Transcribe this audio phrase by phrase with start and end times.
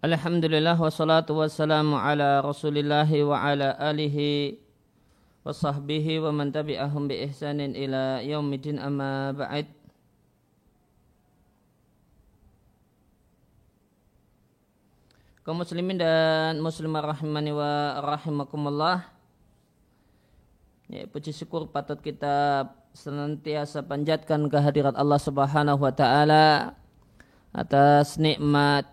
[0.00, 0.80] Alhamdulillah.
[0.80, 4.56] Wassalatu wassalamu ala rasulillahi wa ala alihi
[5.44, 9.68] wa sahbihi wa man tabi'ahum bi ihsanin ila yaumidin amma ba'id
[15.44, 19.04] kaum muslimin dan muslimah rahimani wa rahimakumullah.
[20.88, 26.79] Ya, puji syukur patut kita senantiasa panjatkan kehadirat Allah subhanahu wa ta'ala
[27.50, 28.86] atas nikmat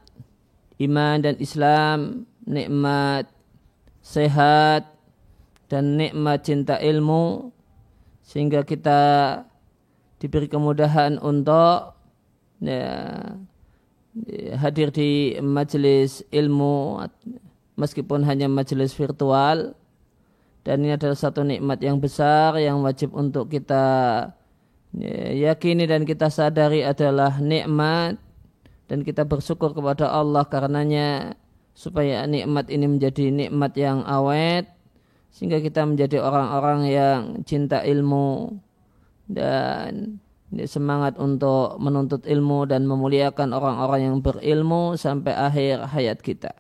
[0.82, 3.30] iman dan Islam, nikmat
[4.02, 4.88] sehat
[5.68, 7.52] dan nikmat cinta ilmu
[8.24, 9.02] sehingga kita
[10.18, 11.96] diberi kemudahan untuk
[12.64, 13.36] ya,
[14.58, 17.04] hadir di majelis ilmu
[17.78, 19.78] meskipun hanya majelis virtual.
[20.68, 23.86] Dan ini adalah satu nikmat yang besar yang wajib untuk kita
[24.92, 28.20] ya, yakini dan kita sadari adalah nikmat
[28.88, 31.36] dan kita bersyukur kepada Allah karenanya
[31.78, 34.66] supaya nikmat ini menjadi nikmat yang awet
[35.30, 38.58] sehingga kita menjadi orang-orang yang cinta ilmu
[39.30, 40.18] dan
[40.66, 46.56] semangat untuk menuntut ilmu dan memuliakan orang-orang yang berilmu sampai akhir hayat kita.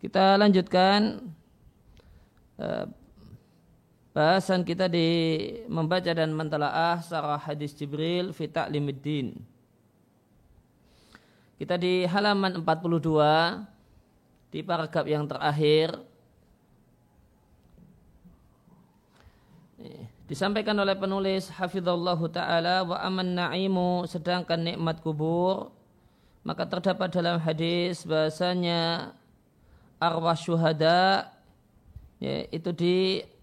[0.00, 1.30] Kita lanjutkan
[2.58, 2.88] uh,
[4.16, 5.08] bahasan kita di
[5.68, 9.53] membaca dan mentelaah sarah hadis Jibril fi ta'limiddin.
[11.54, 13.62] Kita di halaman 42
[14.50, 15.94] di paragraf yang terakhir.
[20.26, 25.70] Disampaikan oleh penulis hafizallahu taala wa aman na'imu sedangkan nikmat kubur.
[26.42, 29.14] Maka terdapat dalam hadis bahasanya
[30.02, 31.30] arwah syuhada
[32.18, 32.96] ya, itu di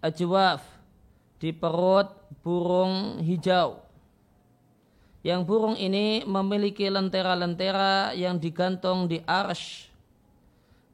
[0.03, 0.61] ajwaf
[1.39, 2.11] di perut
[2.43, 3.81] burung hijau
[5.21, 9.89] yang burung ini memiliki lentera-lentera yang digantung di arsh.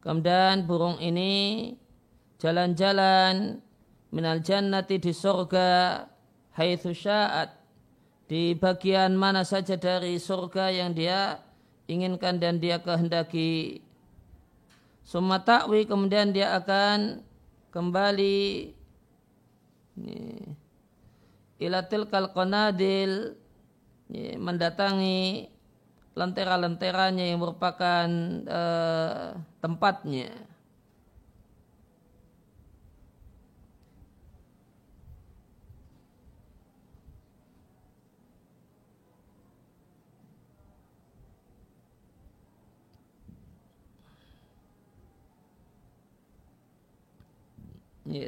[0.04, 1.72] Kemudian burung ini
[2.40, 3.60] jalan-jalan
[4.12, 6.04] minal jannati di surga
[6.56, 7.56] haitsu sya'at
[8.28, 11.40] di bagian mana saja dari surga yang dia
[11.88, 13.80] inginkan dan dia kehendaki.
[15.08, 17.24] Summa ta'wi kemudian dia akan
[17.72, 18.76] kembali
[21.64, 23.40] ilatil kal qanadil
[24.40, 25.52] mendatangi
[26.18, 28.08] lentera-lenteranya yang merupakan
[28.50, 30.32] uh, tempatnya.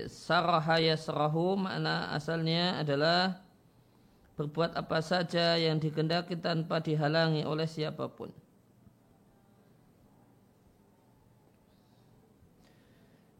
[0.09, 3.48] Saraha yasrahu makna asalnya adalah
[4.39, 8.31] berbuat apa saja yang dikendaki tanpa dihalangi oleh siapa pun.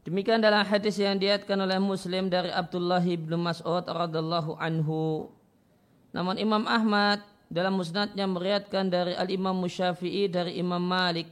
[0.04, 5.32] Demikian dalam hadis yang diatkan oleh Muslim dari Abdullah bin Mas'ud radhiallahu anhu.
[6.12, 11.32] Namun Imam Ahmad dalam musnadnya meriatkan dari Al-Imam Musyafi'i dari Imam Malik.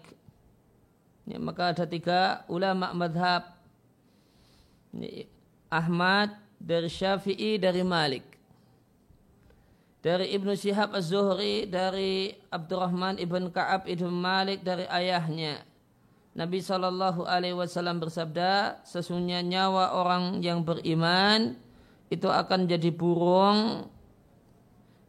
[1.27, 3.59] Ya, maka ada tiga ulama madhab.
[5.67, 8.36] Ahmad dari Syafi'i dari Malik
[10.07, 15.67] dari Ibnu Syihab Az-Zuhri dari Abdurrahman Ibn Ka'ab Ibn Malik dari ayahnya
[16.31, 21.59] Nabi Shallallahu Alaihi Wasallam bersabda sesungguhnya nyawa orang yang beriman
[22.07, 23.91] itu akan jadi burung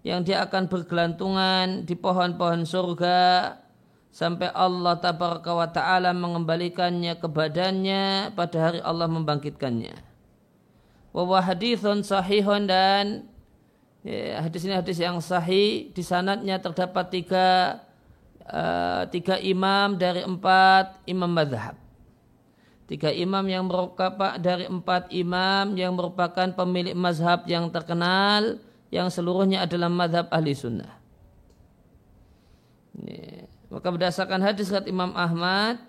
[0.03, 3.55] yang dia akan bergelantungan di pohon-pohon surga
[4.11, 9.95] sampai Allah tabaraka wa taala mengembalikannya ke badannya pada hari Allah membangkitkannya.
[11.15, 13.31] Wa hadithun sahihun dan
[14.07, 15.91] Ya, hadis ini hadis yang sahih.
[15.91, 17.81] Di sanatnya terdapat tiga,
[18.47, 21.75] uh, tiga imam dari empat imam madhab.
[22.89, 28.57] Tiga imam yang merupakan dari empat imam yang merupakan pemilik mazhab yang terkenal
[28.89, 30.97] yang seluruhnya adalah mazhab ahli sunnah.
[33.05, 33.45] Ya.
[33.69, 35.85] Maka berdasarkan hadis kata Imam Ahmad,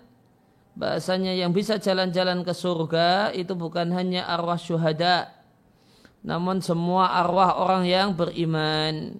[0.76, 5.32] bahasanya yang bisa jalan-jalan ke surga itu bukan hanya arwah syuhada,
[6.20, 9.16] namun semua arwah orang yang beriman.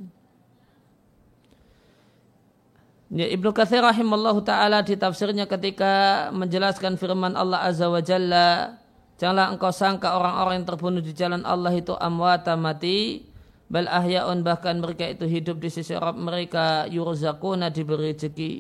[3.11, 8.79] Ya, Ibnu Katsir rahimallahu taala di tafsirnya ketika menjelaskan firman Allah azza wa jalla,
[9.19, 13.27] janganlah engkau sangka orang-orang yang terbunuh di jalan Allah itu amwata mati,
[13.67, 18.53] bal ahyaun bahkan mereka itu hidup di sisi Rabb mereka yurzaquna diberi rezeki.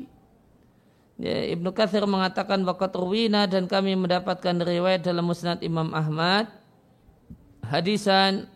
[1.20, 6.59] Ya, Ibnu Katsir mengatakan waqat ruwina dan kami mendapatkan riwayat dalam Musnad Imam Ahmad
[7.70, 8.50] hadisan.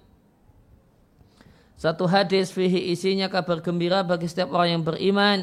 [1.79, 5.39] Satu hadis fihi isinya kabar gembira bagi setiap orang yang beriman.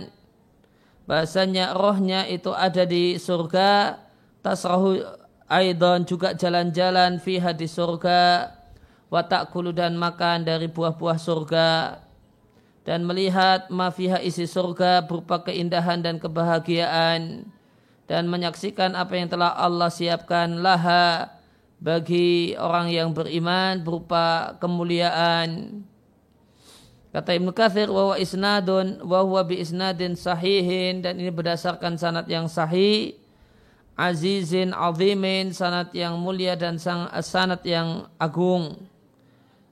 [1.08, 4.00] Bahasanya rohnya itu ada di surga.
[4.44, 5.00] Tasrahu
[5.48, 8.52] aidon juga jalan-jalan fiha di surga.
[9.12, 12.00] Watak kulu dan makan dari buah-buah surga.
[12.82, 17.46] Dan melihat mafiha isi surga berupa keindahan dan kebahagiaan.
[18.08, 21.41] Dan menyaksikan apa yang telah Allah siapkan laha
[21.82, 25.82] bagi orang yang beriman berupa kemuliaan
[27.12, 32.48] Kata Ibnu Katsir wa isnadun wa huwa bi isnadin sahihin dan ini berdasarkan sanad yang
[32.48, 33.20] sahih
[34.00, 38.88] azizin azimin sanad yang mulia dan sang sanad yang agung.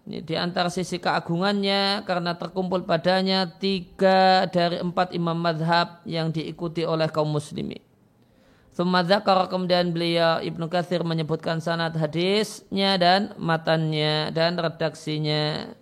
[0.03, 6.83] Ini di antara sisi keagungannya karena terkumpul padanya tiga dari empat imam madhab yang diikuti
[6.83, 7.88] oleh kaum muslimin.
[8.79, 9.03] Thumma
[9.51, 15.75] kemudian beliau Ibnu Katsir menyebutkan sanad hadisnya dan matannya dan redaksinya.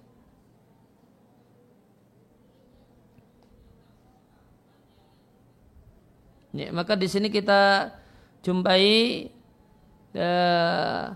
[6.57, 7.93] Ya, maka di sini kita
[8.41, 9.29] jumpai
[10.17, 11.13] uh,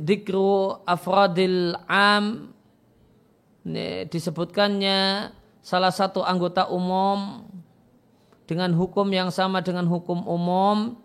[0.00, 2.48] dikru afradil am
[3.68, 5.28] ya, disebutkannya
[5.60, 7.44] salah satu anggota umum
[8.50, 10.98] dengan hukum yang sama dengan hukum umum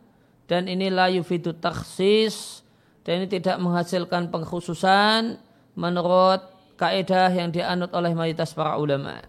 [0.50, 2.66] dan ini la yufidu taksis
[3.06, 5.38] dan ini tidak menghasilkan pengkhususan
[5.78, 6.42] menurut
[6.74, 9.22] kaidah yang dianut oleh mayoritas para ulama.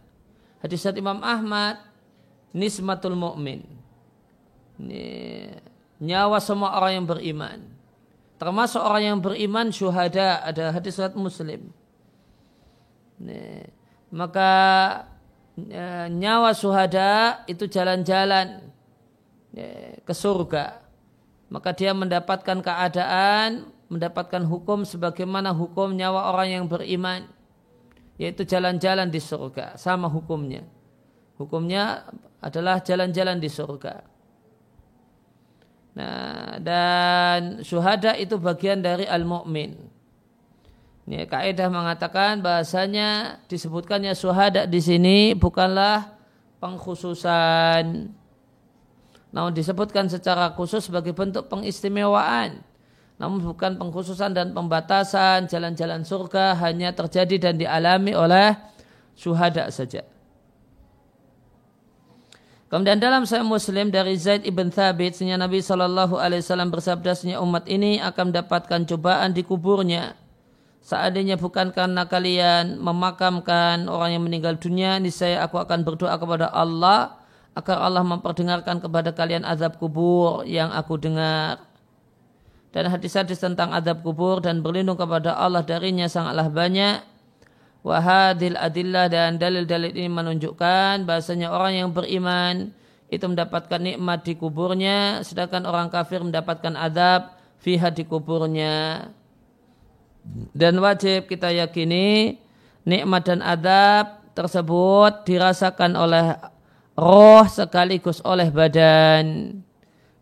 [0.64, 1.76] Hadis Imam Ahmad
[2.56, 3.68] nismatul mu'min.
[6.00, 7.58] Nyawa semua orang yang beriman.
[8.40, 11.68] Termasuk orang yang beriman syuhada ada hadis muslim.
[14.08, 14.52] Maka
[15.56, 18.60] e, nyawa syuhada itu jalan-jalan
[20.04, 20.84] ke surga.
[21.48, 27.24] Maka dia mendapatkan keadaan, mendapatkan hukum sebagaimana hukum nyawa orang yang beriman.
[28.20, 29.80] Yaitu jalan-jalan di surga.
[29.80, 30.64] Sama hukumnya.
[31.36, 32.08] Hukumnya
[32.40, 33.94] adalah jalan-jalan di surga.
[35.96, 39.85] Nah, dan syuhada itu bagian dari al-mu'min.
[41.06, 46.18] Ini kaidah mengatakan bahasanya disebutkannya syuhada di sini bukanlah
[46.58, 48.10] pengkhususan.
[49.30, 52.58] Namun disebutkan secara khusus sebagai bentuk pengistimewaan.
[53.22, 58.58] Namun bukan pengkhususan dan pembatasan jalan-jalan surga hanya terjadi dan dialami oleh
[59.14, 60.02] syuhada saja.
[62.66, 68.02] Kemudian dalam Sahih Muslim dari Zaid ibn Thabit, Nabi Shallallahu Alaihi Wasallam bersabda, umat ini
[68.02, 70.25] akan mendapatkan cobaan di kuburnya.
[70.86, 77.18] Seandainya bukan karena kalian memakamkan orang yang meninggal dunia, niscaya aku akan berdoa kepada Allah
[77.58, 81.58] agar Allah memperdengarkan kepada kalian azab kubur yang aku dengar.
[82.70, 87.02] Dan hadis-hadis tentang azab kubur dan berlindung kepada Allah darinya sangatlah banyak
[87.86, 92.74] Wahadil adillah dan dalil-dalil ini menunjukkan bahasanya orang yang beriman
[93.06, 99.06] itu mendapatkan nikmat di kuburnya sedangkan orang kafir mendapatkan adab fiha di kuburnya.
[100.56, 102.40] Dan wajib kita yakini
[102.86, 106.36] nikmat dan adab tersebut dirasakan oleh
[106.96, 109.58] roh sekaligus oleh badan.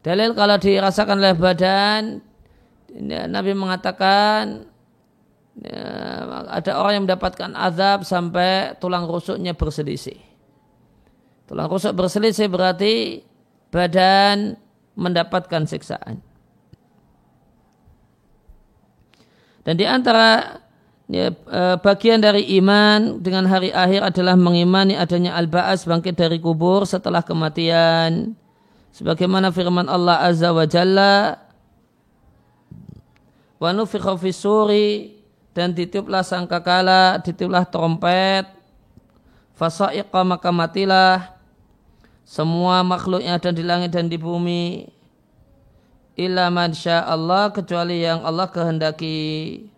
[0.05, 2.21] Dalil kalau dirasakan oleh badan
[3.03, 4.71] Nabi mengatakan
[5.59, 5.83] ya,
[6.53, 10.21] ada orang yang mendapatkan azab sampai tulang rusuknya berselisih.
[11.51, 13.25] Tulang rusuk berselisih berarti
[13.75, 14.55] badan
[14.95, 16.23] mendapatkan siksaan.
[19.65, 20.61] Dan di antara
[21.09, 26.85] ya, e, bagian dari iman dengan hari akhir adalah mengimani adanya al-ba'as bangkit dari kubur
[26.85, 28.37] setelah kematian.
[28.95, 31.41] Sebagaimana firman Allah Azza wa Jalla
[33.59, 35.19] wa nufikha fi suri
[35.57, 38.47] dan ditiuplah sangkakala, ditiuplah trompet,
[39.57, 41.35] fasa'iqa maka matilah
[42.25, 44.89] semua makhluk yang ada di langit dan di bumi
[46.15, 49.74] illa man Allah kecuali yang Allah kehendaki.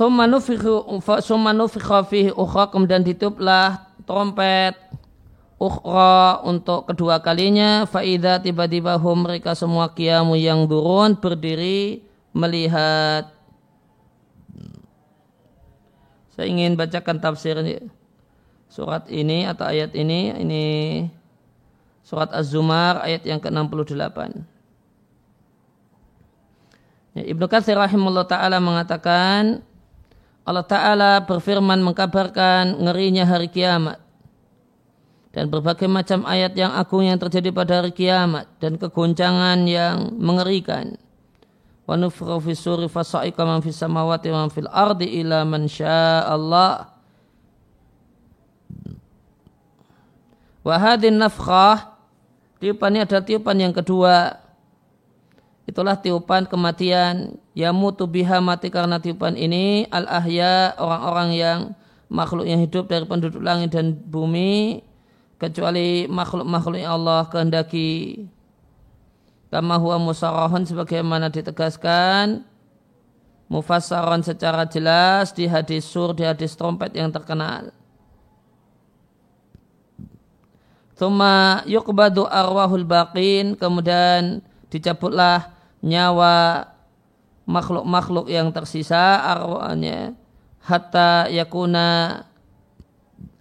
[0.00, 4.72] Summa nufikha fihi ukhra kemudian ditiuplah trompet
[5.60, 7.84] ukhra untuk kedua kalinya.
[7.84, 12.00] Faida tiba-tiba hum mereka semua kiamu yang turun berdiri
[12.32, 13.28] melihat.
[16.32, 17.84] Saya ingin bacakan tafsirnya
[18.72, 20.32] surat ini atau ayat ini.
[20.32, 20.64] Ini
[22.00, 24.16] surat Az-Zumar ayat yang ke-68.
[27.20, 29.60] Ya, Ibnu Katsir rahimahullah taala mengatakan
[30.44, 34.00] Allah taala berfirman mengkabarkan ngerinya hari kiamat
[35.30, 40.98] dan berbagai macam ayat yang agung yang terjadi pada hari kiamat dan kegoncangan yang mengerikan.
[41.86, 46.90] Wa nufra fi suri fasaika man samawati wa man fil ardi ila man Allah
[50.60, 51.96] wa hadin nafkhah
[52.60, 54.38] tiupan ini adalah tiupan yang kedua
[55.70, 57.38] itulah tiupan kematian.
[57.54, 59.86] Ya mutu biha mati karena tiupan ini.
[59.94, 61.58] Al ahya orang-orang yang
[62.10, 64.82] makhluk yang hidup dari penduduk langit dan bumi
[65.38, 68.26] kecuali makhluk-makhluk yang Allah kehendaki.
[69.50, 72.46] Kama huwa musarahun sebagaimana ditegaskan
[73.50, 77.74] mufassaran secara jelas di hadis sur di hadis trompet yang terkenal.
[80.94, 86.68] Thumma yuqbadu arwahul baqin kemudian dicabutlah nyawa
[87.48, 90.14] makhluk-makhluk yang tersisa arwahnya
[90.62, 92.22] hatta yakuna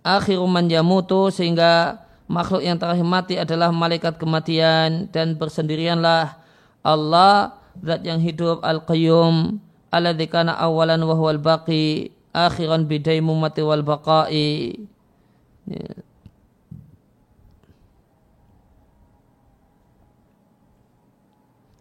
[0.02, 6.40] akhiru man yamutu sehingga makhluk yang terakhir mati adalah malaikat kematian dan bersendirianlah
[6.82, 9.60] Allah zat yang hidup al-qayyum
[9.92, 14.80] alladzi kana awalan wa huwal baqi akhiran bidaimu mati wal baqai
[15.68, 16.09] ya.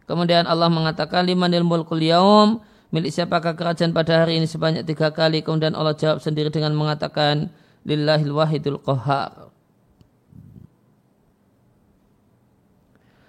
[0.08, 2.64] Kemudian Allah mengatakan limanil mulkul yaum.
[2.88, 5.44] Milik siapakah kerajaan pada hari ini sebanyak tiga kali?
[5.44, 7.52] Kemudian Allah jawab sendiri dengan mengatakan
[7.84, 9.52] lillahil wahidul qahar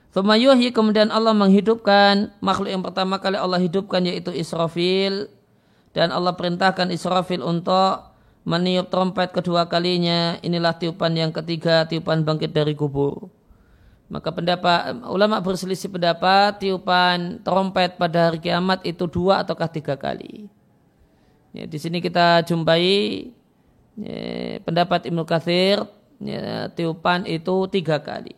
[0.10, 5.28] Femayuhi kemudian Allah menghidupkan makhluk yang pertama kali Allah hidupkan yaitu Israfil.
[5.92, 8.08] Dan Allah perintahkan Israfil untuk
[8.48, 10.40] meniup trompet kedua kalinya.
[10.40, 13.39] Inilah tiupan yang ketiga tiupan bangkit dari kubur
[14.10, 20.50] maka pendapat ulama berselisih pendapat tiupan trompet pada hari kiamat itu dua ataukah tiga kali
[21.54, 23.30] ya, di sini kita jumpai
[24.02, 25.86] ya, pendapat Ibnu Katsir
[26.20, 28.34] ya, tiupan itu tiga kali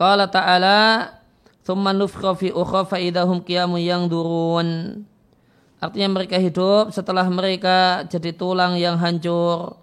[0.00, 1.12] Qala ta'ala
[1.60, 2.48] Thumma nufkha fi
[3.04, 4.68] idahum qiyamun durun.
[5.80, 9.80] Artinya mereka hidup setelah mereka jadi tulang yang hancur.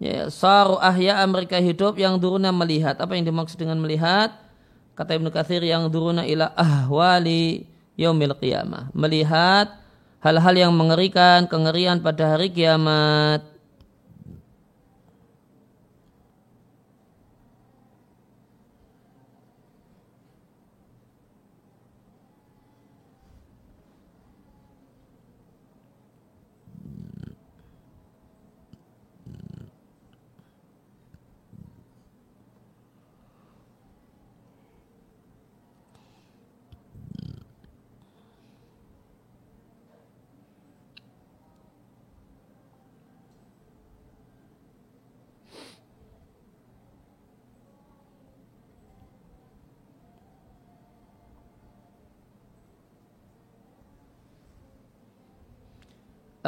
[0.00, 2.96] Ya, saru ahya mereka hidup yang duruna melihat.
[2.96, 4.32] Apa yang dimaksud dengan melihat?
[4.96, 8.94] Kata Ibnu Katsir yang duruna ila ahwali yaumil qiyamah.
[8.94, 9.74] Melihat
[10.22, 13.57] hal-hal yang mengerikan, kengerian pada hari kiamat.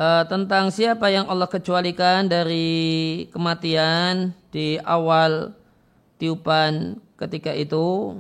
[0.01, 5.53] Uh, tentang siapa yang Allah kecualikan dari kematian di awal
[6.17, 8.17] tiupan ketika itu.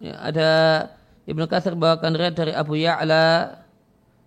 [0.00, 0.52] Ya, ada
[1.28, 3.60] Ibnu Katsir bawakan riwayat dari Abu Ya'la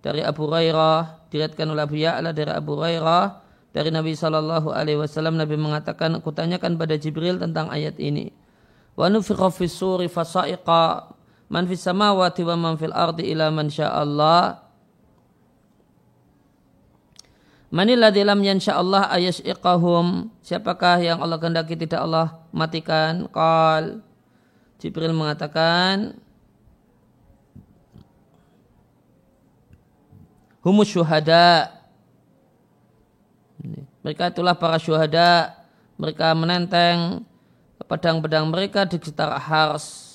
[0.02, 3.26] dari Abu Hurairah diriatkan oleh Abu Ya'la dari Abu Hurairah
[3.70, 5.38] dari Nabi Shallallahu Alaihi Wasallam.
[5.38, 8.34] Nabi mengatakan aku tanyakan pada Jibril tentang ayat ini.
[8.98, 11.14] Wa nufikha fis suri fasaiqa
[11.54, 14.69] man fis samawati wa man fil ardi ila man Allah
[17.70, 20.34] Manilladzi lam yansha Allah ayas'iqahum.
[20.42, 23.30] Siapakah yang Allah kehendaki tidak Allah matikan?
[23.30, 24.02] Qal.
[24.82, 26.18] Jibril mengatakan
[30.66, 31.70] Humus syuhada.
[34.02, 35.54] Mereka itulah para syuhada.
[36.02, 37.22] Mereka menenteng
[37.86, 40.09] pedang-pedang mereka di sekitar Hars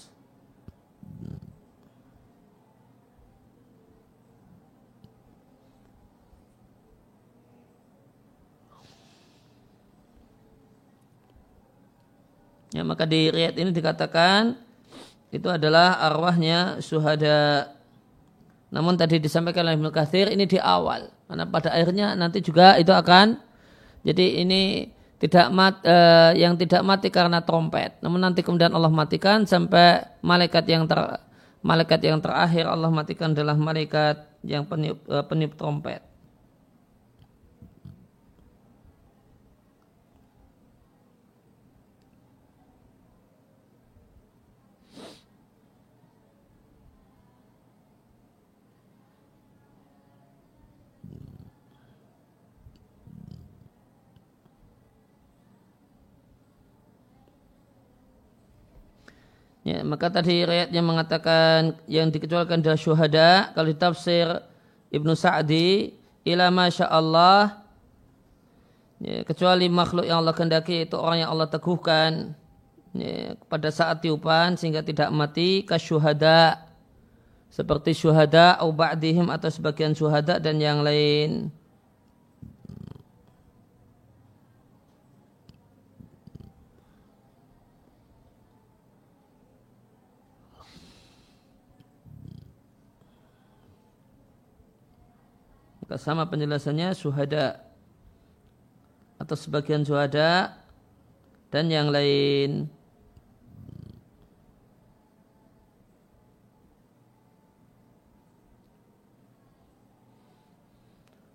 [12.74, 14.58] Ya, maka di riat ini dikatakan
[15.30, 17.70] itu adalah arwahnya suhada.
[18.74, 19.94] Namun tadi disampaikan oleh Ibnu
[20.34, 21.06] ini di awal.
[21.30, 23.38] Karena pada akhirnya nanti juga itu akan
[24.02, 24.90] jadi ini
[25.22, 27.96] tidak mat, eh, yang tidak mati karena trompet.
[28.02, 30.98] Namun nanti kemudian Allah matikan sampai malaikat yang ter,
[31.64, 36.04] malaikat yang terakhir Allah matikan adalah malaikat yang peniup, uh, peniup trompet.
[59.64, 63.48] Ya, maka tadi rakyatnya mengatakan yang dikecualikan adalah syuhada.
[63.56, 64.28] Kalau di tafsir
[64.92, 65.96] Ibnu Sa'di,
[66.28, 67.64] ila masya Allah,
[69.00, 72.36] ya, kecuali makhluk yang Allah kehendaki itu orang yang Allah teguhkan
[72.92, 76.60] ya, pada saat tiupan sehingga tidak mati kasyuhada
[77.48, 81.48] seperti syuhada au ba'dihim atau sebagian syuhada dan yang lain.
[95.96, 97.64] Sama penjelasannya suhada
[99.18, 100.58] atau sebagian suhada
[101.48, 102.66] dan yang lain.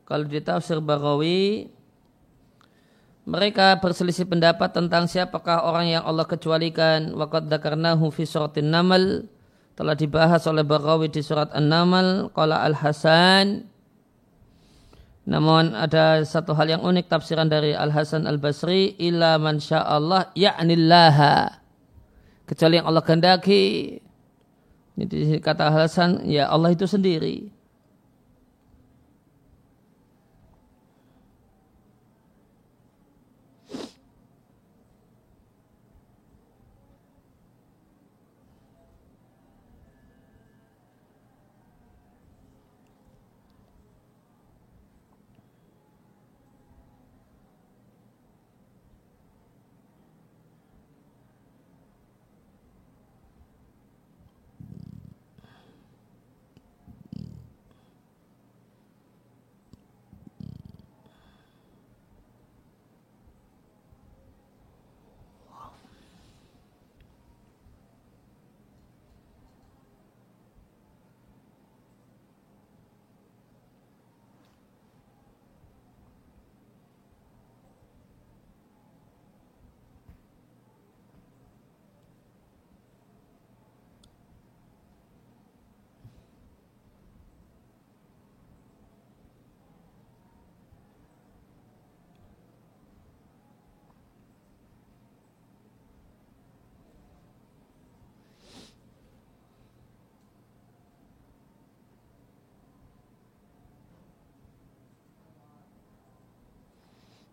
[0.09, 1.69] Kalau di tafsir Barawi
[3.29, 9.29] mereka berselisih pendapat tentang siapakah orang yang Allah kecualikan waqad dzakarnahu fi suratin Namal
[9.77, 13.69] telah dibahas oleh Barawi di surat An-Namal qala Al-Hasan
[15.27, 20.31] namun ada satu hal yang unik tafsiran dari Al Hasan Al Basri illa man Allah
[20.33, 21.59] ya'nillaha
[22.47, 23.99] kecuali yang Allah kehendaki.
[24.99, 27.58] Jadi kata Al Hasan ya Allah itu sendiri.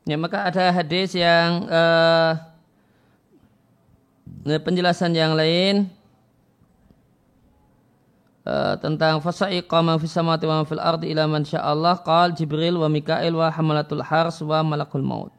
[0.07, 2.39] Ya maka ada hadis yang uh,
[4.47, 5.91] penjelasan yang lain
[8.47, 12.87] uh, tentang fasaiqa man fis samawati wa fil ardi ila man Allah qal Jibril wa
[12.87, 15.35] Mikail wa hamalatul hars wa malakul maut.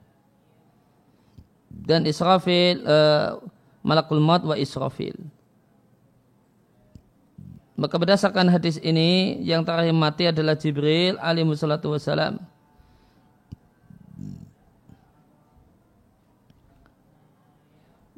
[1.72, 3.40] Dan Israfil uh,
[3.88, 5.16] malakul maut wa Israfil.
[7.80, 12.57] Maka berdasarkan hadis ini yang terakhir mati adalah Jibril alaihi wassalam.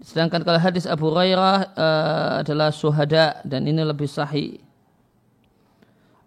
[0.10, 4.58] Sedangkan kalau hadis Abu Hurairah uh, adalah suhada dan ini lebih sahih.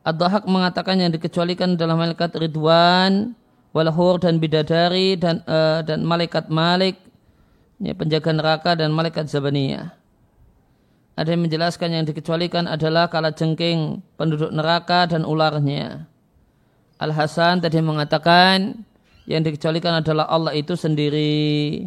[0.06, 3.34] Ad-Dahak mengatakan yang dikecualikan dalam malaikat Ridwan,
[3.74, 6.94] Walhur dan Bidadari dan uh, dan malaikat Malik,
[7.82, 9.90] ya, penjaga neraka dan malaikat Zabaniyah.
[11.18, 16.06] Ada yang menjelaskan yang dikecualikan adalah kala jengking penduduk neraka dan ularnya.
[17.02, 18.86] Al-Hasan tadi mengatakan
[19.26, 21.82] yang dikecualikan adalah Allah itu sendiri.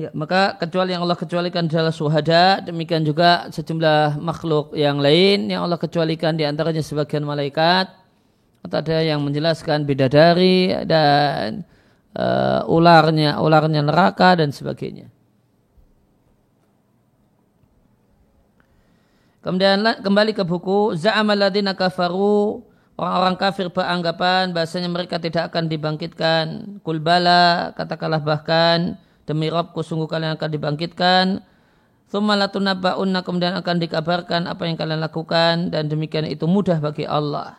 [0.00, 5.60] Ya, maka kecuali yang Allah kecualikan adalah suhada, demikian juga sejumlah makhluk yang lain yang
[5.60, 7.92] Allah kecualikan di antaranya sebagian malaikat
[8.64, 11.68] atau ada yang menjelaskan bidadari dan
[12.16, 15.12] uh, ularnya, ularnya neraka dan sebagainya.
[19.44, 22.64] Kemudian kembali ke buku Za'amal ladina kafaru
[23.00, 26.44] Orang-orang kafir beranggapan bahasanya mereka tidak akan dibangkitkan.
[26.84, 31.26] Kulbala, katakanlah bahkan demi Robku sungguh kalian akan dibangkitkan
[32.10, 37.54] Thumma kemudian akan dikabarkan apa yang kalian lakukan dan demikian itu mudah bagi Allah.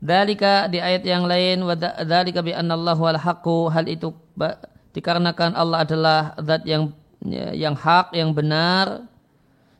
[0.00, 1.60] Dalika di ayat yang lain
[2.08, 4.16] dalika bi annallahu al hal itu
[4.96, 6.96] dikarenakan Allah adalah zat yang
[7.52, 9.04] yang hak, yang benar,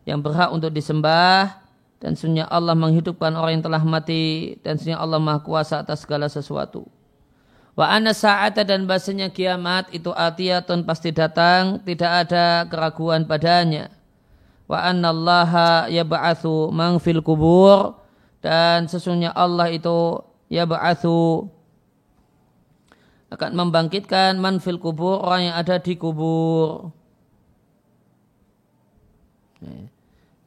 [0.04, 1.56] yang berhak untuk disembah
[2.04, 6.28] dan sunnah Allah menghidupkan orang yang telah mati dan sunnah Allah Maha Kuasa atas segala
[6.28, 6.84] sesuatu.
[7.72, 13.88] Wa anna sa'ata dan bahasanya kiamat itu atiyatun pasti datang, tidak ada keraguan padanya.
[14.68, 17.96] Wa anna allaha yab'athu man fil kubur
[18.44, 20.20] dan sesungguhnya Allah itu
[20.52, 21.48] yab'athu
[23.32, 26.92] akan membangkitkan man fil kubur orang yang ada di kubur.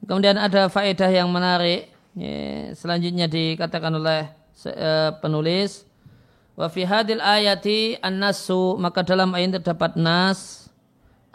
[0.06, 1.90] Kemudian ada faedah yang menarik.
[2.78, 4.30] Selanjutnya dikatakan oleh
[4.70, 5.90] eh, penulis
[6.56, 10.72] Wa fi hadil ayati an-nasu maka dalam ayat terdapat nas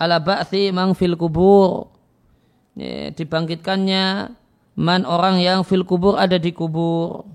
[0.00, 1.92] ala ba'thi mang fil kubur.
[2.72, 4.33] Ya, dibangkitkannya
[4.80, 7.28] man orang yang fil kubur ada di kubur.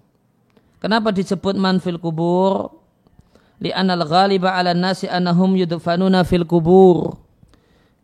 [0.81, 2.73] Kenapa disebut man fil kubur?
[3.61, 7.21] Li anal ghaliba ala nasi anahum yudfanuna fil kubur.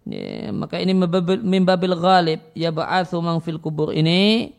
[0.06, 4.50] Ya, maka ini mimbabil ghalib ya ba'athu mang fil kubur ini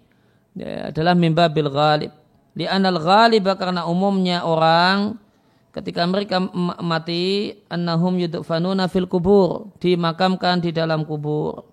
[0.55, 2.13] ya, adalah mimbabil ghalib
[2.53, 5.17] di anal ghaliba karena umumnya orang
[5.73, 6.37] ketika mereka
[6.85, 11.65] mati annahum yudfanuna fil kubur dimakamkan di dalam kubur.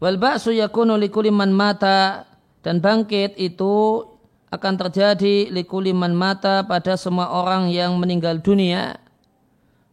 [0.00, 2.24] Wal ba'su yakunu likuli man mata
[2.64, 4.04] dan bangkit itu
[4.48, 8.96] akan terjadi likuli man mata pada semua orang yang meninggal dunia.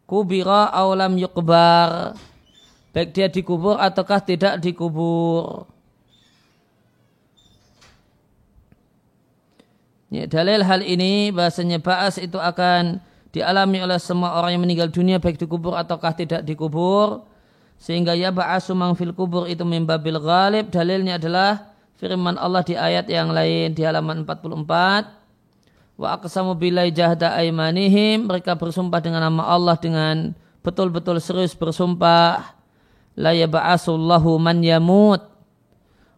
[0.08, 2.16] Kubira aulam yukbar.
[2.96, 5.68] Baik dia dikubur ataukah tidak dikubur.
[10.08, 12.96] Ya, dalil hal ini bahasanya ba'as itu akan
[13.28, 17.28] dialami oleh semua orang yang meninggal dunia baik dikubur ataukah tidak dikubur
[17.76, 20.72] sehingga ya ba'asu mang fil kubur itu mimbabil ghalib.
[20.72, 27.34] Dalilnya adalah firman Allah di ayat yang lain di halaman 44 wa aqsamu bilai jahda
[27.36, 30.32] aimanihim mereka bersumpah dengan nama Allah dengan
[30.64, 32.56] betul-betul serius bersumpah.
[33.18, 35.20] La ya ba'asullahu man yamut.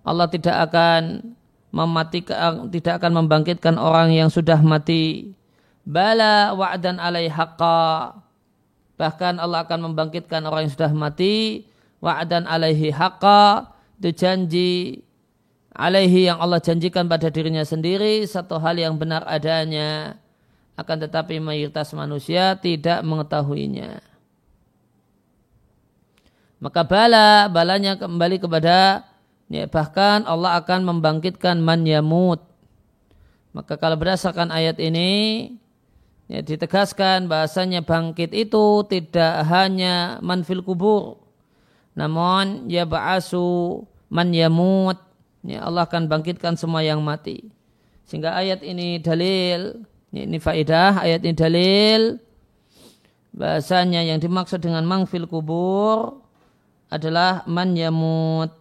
[0.04, 1.32] Allah tidak akan
[1.70, 5.34] mematikan tidak akan membangkitkan orang yang sudah mati.
[5.86, 8.14] Bala wa'dan alai haqqa.
[9.00, 11.64] Bahkan Allah akan membangkitkan orang yang sudah mati.
[12.04, 13.72] Wa'dan alaihi haqqa.
[13.96, 15.00] Itu janji
[15.72, 18.26] alaihi yang Allah janjikan pada dirinya sendiri.
[18.28, 20.20] Satu hal yang benar adanya.
[20.76, 24.00] Akan tetapi mayoritas manusia tidak mengetahuinya.
[26.60, 29.08] Maka bala balanya kembali kepada
[29.50, 32.38] Ya, bahkan Allah akan membangkitkan man yamut.
[33.50, 35.50] Maka kalau berdasarkan ayat ini
[36.30, 41.18] ya, ditegaskan bahasanya bangkit itu tidak hanya man fil kubur.
[41.98, 45.02] Namun ya ba'asu man yamut.
[45.42, 47.50] Ya, Allah akan bangkitkan semua yang mati.
[48.06, 49.82] Sehingga ayat ini dalil,
[50.14, 52.02] ya, ini faidah, ayat ini dalil
[53.30, 56.18] bahasanya yang dimaksud dengan mangfil kubur
[56.90, 58.59] adalah man yamut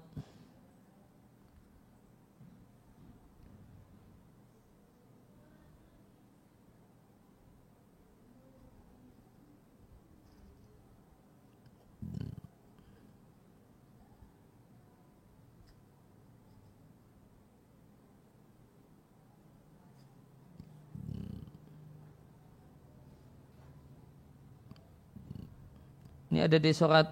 [26.30, 27.10] Ini ada di surat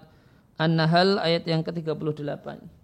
[0.58, 2.78] An-Nahl ayat yang ke-38.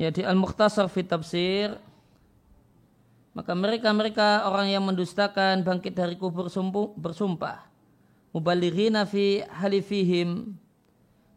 [0.00, 1.76] Ya di Al-Mukhtasar fi Tafsir
[3.30, 6.50] maka mereka-mereka orang yang mendustakan bangkit dari kubur
[6.98, 7.62] bersumpah.
[8.34, 10.54] Mubalighina fi halifihim.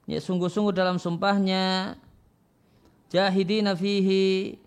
[0.10, 1.97] Ya sungguh-sungguh dalam sumpahnya.
[3.13, 4.58] Jahidina fihi.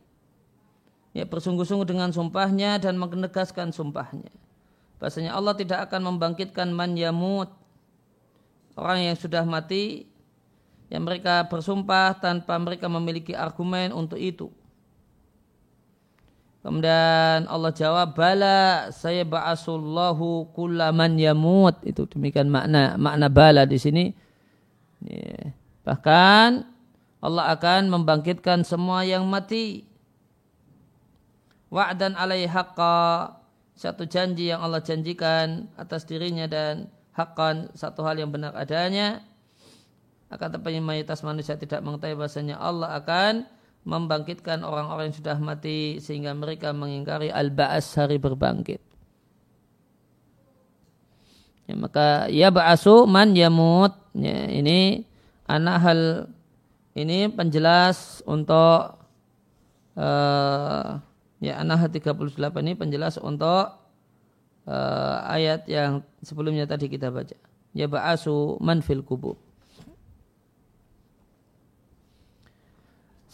[1.10, 4.30] Ya bersungguh-sungguh dengan sumpahnya dan menegaskan sumpahnya.
[5.02, 7.50] Bahasanya Allah tidak akan membangkitkan man yamut.
[8.78, 10.06] Orang yang sudah mati.
[10.86, 14.54] Yang mereka bersumpah tanpa mereka memiliki argumen untuk itu.
[16.66, 21.78] Kemudian Allah jawab, bala saya ba'asullahu kullaman yamut.
[21.86, 24.10] Itu demikian makna makna bala di sini.
[25.06, 25.54] Ya.
[25.86, 26.66] Bahkan
[27.22, 29.86] Allah akan membangkitkan semua yang mati.
[31.70, 33.38] Wa'dan alaihi haqqa
[33.78, 39.22] satu janji yang Allah janjikan atas dirinya dan hakkan satu hal yang benar adanya
[40.32, 43.46] akan tetapi mayoritas manusia tidak mengetahui bahasanya Allah akan
[43.86, 48.82] membangkitkan orang-orang yang sudah mati sehingga mereka mengingkari al-ba'as hari berbangkit.
[51.70, 53.94] Ya, maka ya ba'asu man yamut.
[54.10, 55.06] Ya, ini
[55.46, 56.00] anak hal
[56.98, 58.98] ini penjelas untuk
[59.94, 60.98] uh,
[61.38, 62.26] ya anak 38
[62.66, 63.70] ini penjelas untuk
[64.66, 67.38] uh, ayat yang sebelumnya tadi kita baca.
[67.70, 69.45] Ya ba'asu man fil kubur.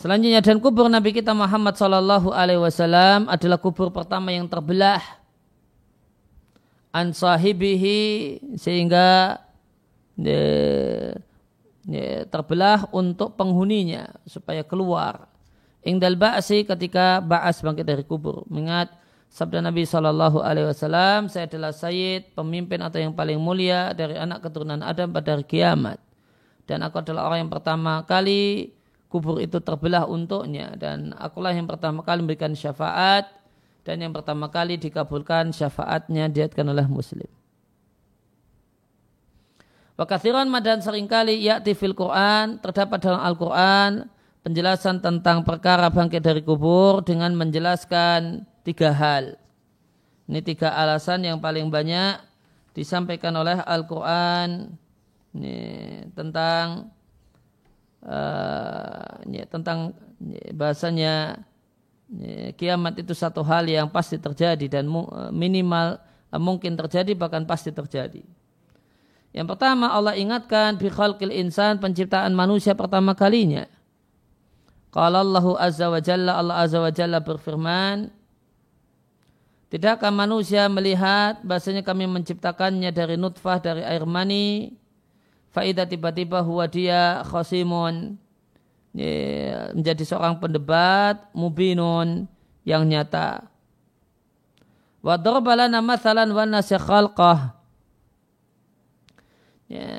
[0.02, 4.98] Selanjutnya dan kubur Nabi kita Muhammad Sallallahu Alaihi Wasallam adalah kubur pertama yang terbelah
[6.90, 9.38] an sahibihi sehingga
[10.18, 10.42] de,
[11.86, 15.30] de, terbelah untuk penghuninya supaya keluar.
[15.86, 18.42] Ingdal ba'asi ketika ba'as bangkit dari kubur.
[18.50, 18.90] Mengingat
[19.30, 24.42] sabda Nabi Sallallahu Alaihi Wasallam, saya adalah Sayyid, pemimpin atau yang paling mulia dari anak
[24.42, 26.02] keturunan Adam pada hari kiamat.
[26.66, 28.74] Dan aku adalah orang yang pertama kali
[29.12, 33.29] kubur itu terbelah untuknya dan akulah yang pertama kali memberikan syafaat
[33.85, 37.29] dan yang pertama kali dikabulkan syafaatnya diatkan oleh muslim.
[40.01, 44.09] Wakathiran madan sering kali yakti fil Quran terdapat dalam Al-Quran
[44.40, 49.37] penjelasan tentang perkara bangkit dari kubur dengan menjelaskan tiga hal.
[50.27, 52.18] Ini tiga alasan yang paling banyak
[52.72, 54.81] disampaikan oleh Al-Quran
[56.16, 56.88] tentang
[59.30, 61.14] ya, tentang ya, bahasanya
[62.10, 66.02] ya, kiamat itu satu hal yang pasti terjadi dan eh, minimal
[66.34, 68.22] uh, mungkin terjadi bahkan pasti terjadi.
[69.32, 73.64] Yang pertama Allah ingatkan bi khalqil insan penciptaan manusia pertama kalinya.
[74.92, 78.12] Qala Allahu azza wa jalla Allah azza wa jalla berfirman
[79.72, 84.76] Tidakkah manusia melihat bahasanya kami menciptakannya dari nutfah dari air mani
[85.52, 88.16] Faidah tiba-tiba huwa dia khosimun
[88.92, 92.24] menjadi seorang pendebat mubinun
[92.64, 93.44] yang nyata.
[95.04, 97.52] Wa darbalana mathalan wa nasya khalqah.
[99.68, 99.92] Ya.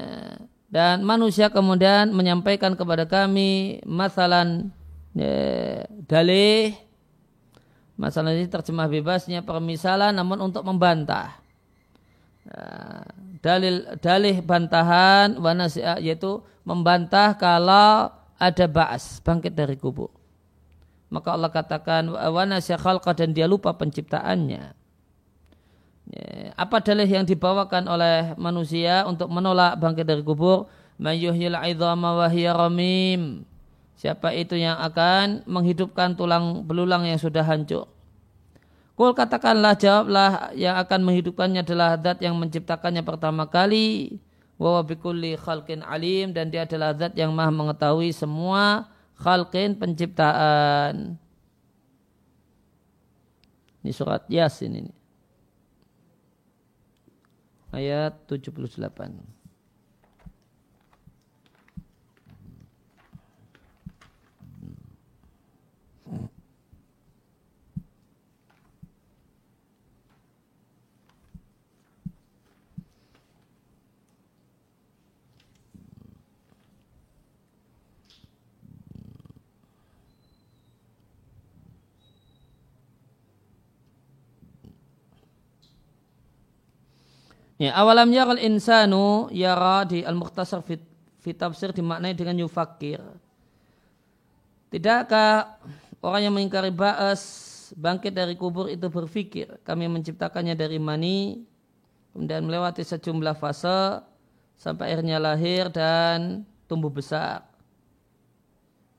[0.74, 4.74] Dan manusia kemudian menyampaikan kepada kami masalan
[5.14, 6.74] ya, dalih
[7.94, 11.38] masalah ini terjemah bebasnya permisalan namun untuk membantah.
[12.50, 13.06] Nah,
[13.44, 18.08] dalil dalih bantahan wanasiah yaitu membantah kalau
[18.40, 20.10] ada ba'as bangkit dari kubur.
[21.12, 24.74] Maka Allah katakan wanasiah khalqa dan dia lupa penciptaannya.
[26.04, 30.72] Ya, apa dalih yang dibawakan oleh manusia untuk menolak bangkit dari kubur?
[30.98, 32.28] Mayyuhyil aidhama wa.
[33.94, 37.93] Siapa itu yang akan menghidupkan tulang belulang yang sudah hancur?
[38.94, 44.22] Kul katakanlah jawablah yang akan menghidupkannya adalah zat yang menciptakannya pertama kali
[44.62, 48.86] wa bikulli khalqin alim dan dia adalah zat yang maha mengetahui semua
[49.18, 51.18] khalqin penciptaan.
[53.82, 54.94] Ini surat Yasin ini.
[57.74, 59.33] Ayat 78.
[87.62, 90.82] Ya, awalam yaral insanu yara di al-mukhtasar fit,
[91.38, 93.00] tafsir dimaknai dengan yufakir.
[94.74, 95.62] Tidakkah
[96.02, 97.22] orang yang mengingkari ba'as
[97.78, 101.42] bangkit dari kubur itu berpikir kami menciptakannya dari mani
[102.14, 104.02] kemudian melewati sejumlah fase
[104.58, 107.46] sampai akhirnya lahir dan tumbuh besar.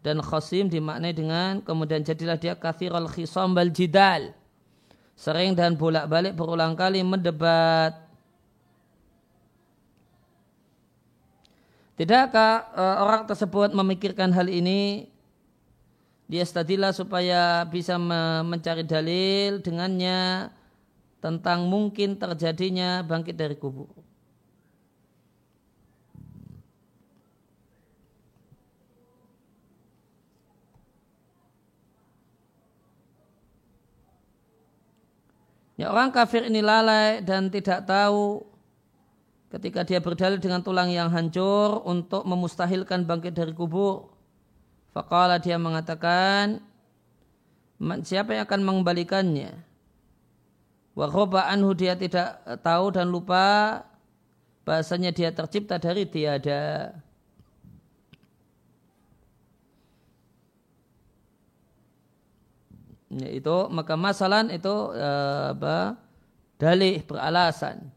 [0.05, 4.37] Dan khosim dimaknai dengan kemudian jadilah dia kathirul khisam bal jidal.
[5.17, 8.04] Sering dan bolak-balik berulang kali mendebat
[11.95, 15.07] Tidakkah uh, orang tersebut memikirkan hal ini?
[16.27, 20.51] Dia stadilah supaya bisa me mencari dalil dengannya
[21.23, 23.93] tentang mungkin terjadinya bangkit dari kubur.
[35.75, 38.54] Ya orang kafir ini lalai dan tidak tahu
[39.55, 44.11] ketika dia berdalil dengan tulang yang hancur untuk memustahilkan bangkit dari kubur.
[44.91, 46.63] Fakala dia mengatakan,
[48.03, 49.75] siapa yang akan mengembalikannya?
[50.95, 51.11] wa
[51.51, 53.83] anhu dia tidak tahu dan lupa
[54.63, 56.95] bahasanya dia tercipta dari tiada
[63.15, 65.99] itu maka masalah itu uh, apa
[66.59, 67.94] dalih beralasan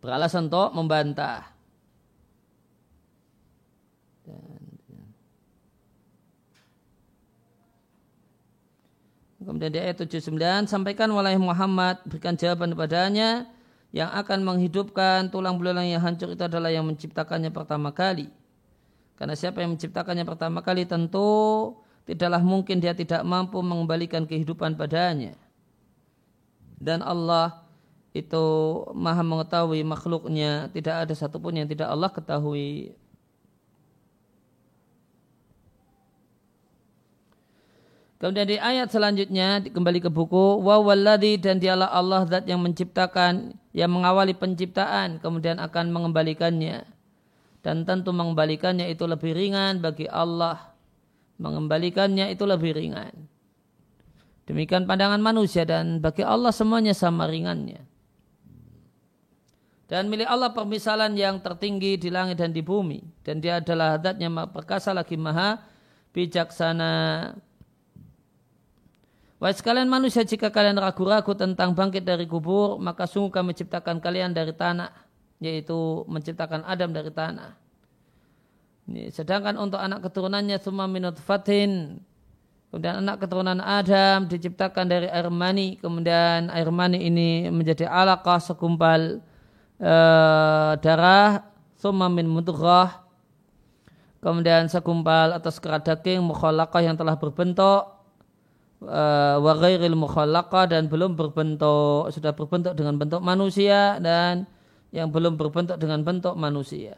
[0.00, 1.60] beralasan untuk membantah
[9.40, 13.48] Kemudian di ayat 79 sampaikan walai Muhammad berikan jawaban kepadanya
[13.88, 18.28] yang akan menghidupkan tulang belulang yang hancur itu adalah yang menciptakannya pertama kali.
[19.16, 21.72] Karena siapa yang menciptakannya pertama kali tentu
[22.04, 25.32] tidaklah mungkin dia tidak mampu mengembalikan kehidupan padanya.
[26.76, 27.59] Dan Allah
[28.10, 28.44] itu
[28.90, 32.98] maha mengetahui makhluknya, tidak ada satupun yang tidak Allah ketahui.
[38.20, 43.56] Kemudian di ayat selanjutnya kembali ke buku wa walladhi dan dialah Allah zat yang menciptakan
[43.72, 46.84] yang mengawali penciptaan kemudian akan mengembalikannya.
[47.64, 50.72] Dan tentu mengembalikannya itu lebih ringan bagi Allah.
[51.40, 53.12] Mengembalikannya itu lebih ringan.
[54.44, 57.89] Demikian pandangan manusia dan bagi Allah semuanya sama ringannya
[59.90, 63.02] dan milik Allah permisalan yang tertinggi di langit dan di bumi.
[63.26, 65.58] Dan dia adalah zat yang perkasa lagi maha
[66.14, 66.92] bijaksana.
[69.42, 74.30] Wahai sekalian manusia, jika kalian ragu-ragu tentang bangkit dari kubur, maka sungguh kami menciptakan kalian
[74.30, 74.94] dari tanah,
[75.42, 77.58] yaitu menciptakan Adam dari tanah.
[79.10, 81.98] Sedangkan untuk anak keturunannya semua minut fatin,
[82.70, 89.24] kemudian anak keturunan Adam diciptakan dari air mani, kemudian air mani ini menjadi alaqah segumpal
[89.80, 91.48] uh, darah,
[91.80, 93.02] semua min mudghah,
[94.20, 98.00] kemudian segumpal atas kerat daging mukhalaqah yang telah berbentuk
[98.80, 104.48] Eh, wa ghairil mukhallaqah dan belum berbentuk sudah berbentuk dengan bentuk manusia dan
[104.88, 106.96] yang belum berbentuk dengan bentuk manusia.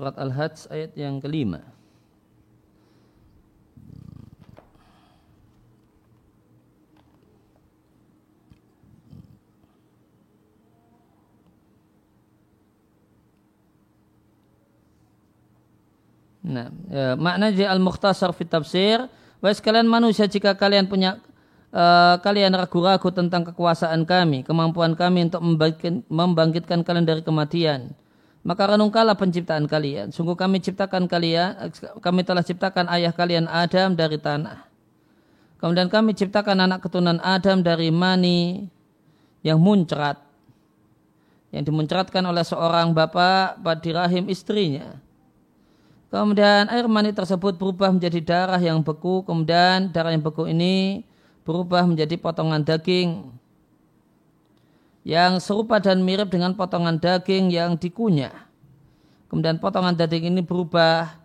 [0.00, 1.60] Surat Al-Hajj ayat yang kelima.
[16.40, 19.04] Nah, ya, makna di al-mukhtasar fit tafsir,
[19.44, 21.20] wahai sekalian manusia jika kalian punya
[21.76, 25.44] uh, kalian ragu-ragu tentang kekuasaan kami, kemampuan kami untuk
[26.08, 27.92] membangkitkan kalian dari kematian,
[28.40, 30.08] maka renungkanlah penciptaan kalian.
[30.12, 34.64] Sungguh kami ciptakan kalian, kami telah ciptakan ayah kalian Adam dari tanah.
[35.60, 38.64] Kemudian kami ciptakan anak keturunan Adam dari mani
[39.44, 40.16] yang muncrat.
[41.52, 44.96] Yang dimuncratkan oleh seorang bapak pada rahim istrinya.
[46.08, 49.20] Kemudian air mani tersebut berubah menjadi darah yang beku.
[49.28, 51.04] Kemudian darah yang beku ini
[51.44, 53.39] berubah menjadi potongan daging
[55.06, 58.50] yang serupa dan mirip dengan potongan daging yang dikunyah.
[59.32, 61.20] Kemudian potongan daging ini berubah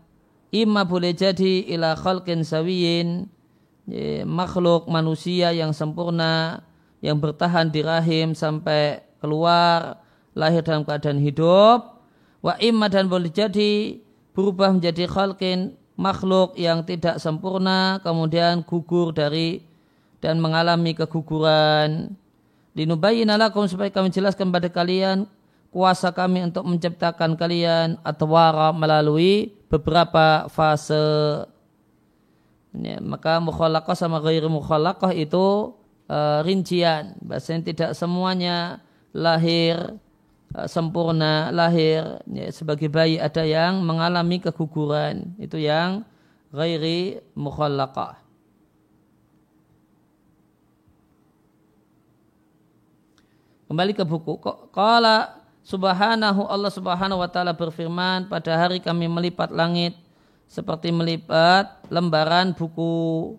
[0.53, 3.27] imma boleh jadi ila khalqin sawiyin
[4.25, 6.63] makhluk manusia yang sempurna
[7.03, 10.01] yang bertahan di rahim sampai keluar
[10.33, 12.01] lahir dalam keadaan hidup
[12.41, 13.99] wa imma dan boleh jadi
[14.33, 19.63] berubah menjadi khalqin makhluk yang tidak sempurna kemudian gugur dari
[20.19, 22.17] dan mengalami keguguran
[22.75, 25.31] Linubayina lakum supaya kami jelaskan pada kalian
[25.75, 31.43] kuasa kami untuk menciptakan kalian atau wara melalui beberapa fase.
[32.75, 35.75] Ya, maka mukhalaqah sama ghairi mukhalaqah itu
[36.07, 37.15] uh, rincian.
[37.23, 38.83] Bahasanya tidak semuanya
[39.15, 39.95] lahir
[40.55, 45.35] uh, sempurna, lahir ya, sebagai bayi ada yang mengalami keguguran.
[45.39, 46.03] Itu yang
[46.51, 48.24] ghairi mukhalaqah.
[53.65, 54.37] Kembali ke buku.
[54.69, 59.97] Kala Subhanahu Allah Subhanahu wa taala berfirman, pada hari kami melipat langit
[60.45, 63.33] seperti melipat lembaran buku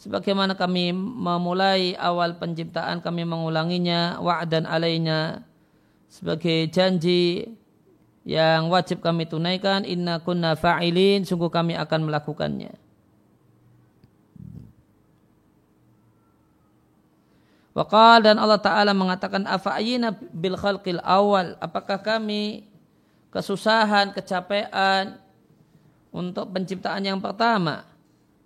[0.00, 5.44] sebagaimana kami memulai awal penciptaan kami mengulanginya wa'dan alainya
[6.08, 7.52] sebagai janji
[8.24, 12.72] yang wajib kami tunaikan inna kunna fa'ilin sungguh kami akan melakukannya
[17.78, 21.54] Waqal dan Allah Ta'ala mengatakan afa'ayina bil khalqil awal.
[21.62, 22.66] Apakah kami
[23.30, 25.14] kesusahan, kecapean
[26.10, 27.86] untuk penciptaan yang pertama?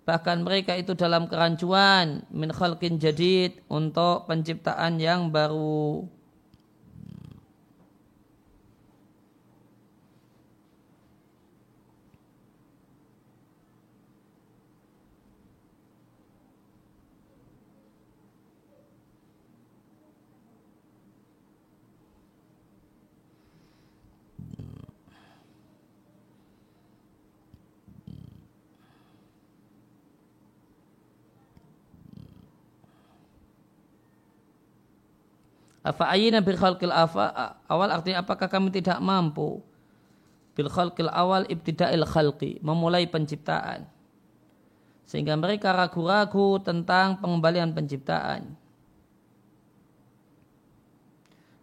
[0.05, 6.05] Bahkan mereka itu dalam kerancuan min khalqin jadid untuk penciptaan yang baru.
[35.83, 39.59] Afa'ayina bil khalqil awal artinya apakah kami tidak mampu?
[40.55, 43.83] Bil khalqil awal ibtida'il khalqi memulai penciptaan.
[45.03, 48.55] Sehingga mereka ragu-ragu tentang pengembalian penciptaan.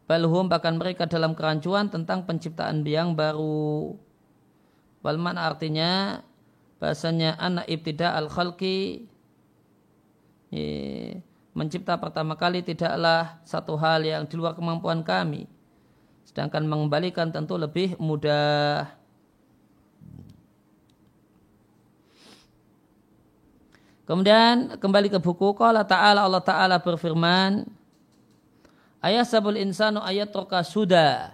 [0.04, 3.96] Balhum bahkan mereka dalam kerancuan tentang penciptaan yang baru.
[5.00, 6.20] Balman artinya?
[6.76, 9.04] Bahasanya anak ibtida al khalqi
[11.51, 15.51] mencipta pertama kali tidaklah satu hal yang di luar kemampuan kami.
[16.22, 18.86] Sedangkan mengembalikan tentu lebih mudah.
[24.11, 27.62] Kemudian kembali ke buku Allah Ta'ala Allah Ta'ala berfirman
[28.98, 31.30] Ayat sabul insanu ayat roka sudah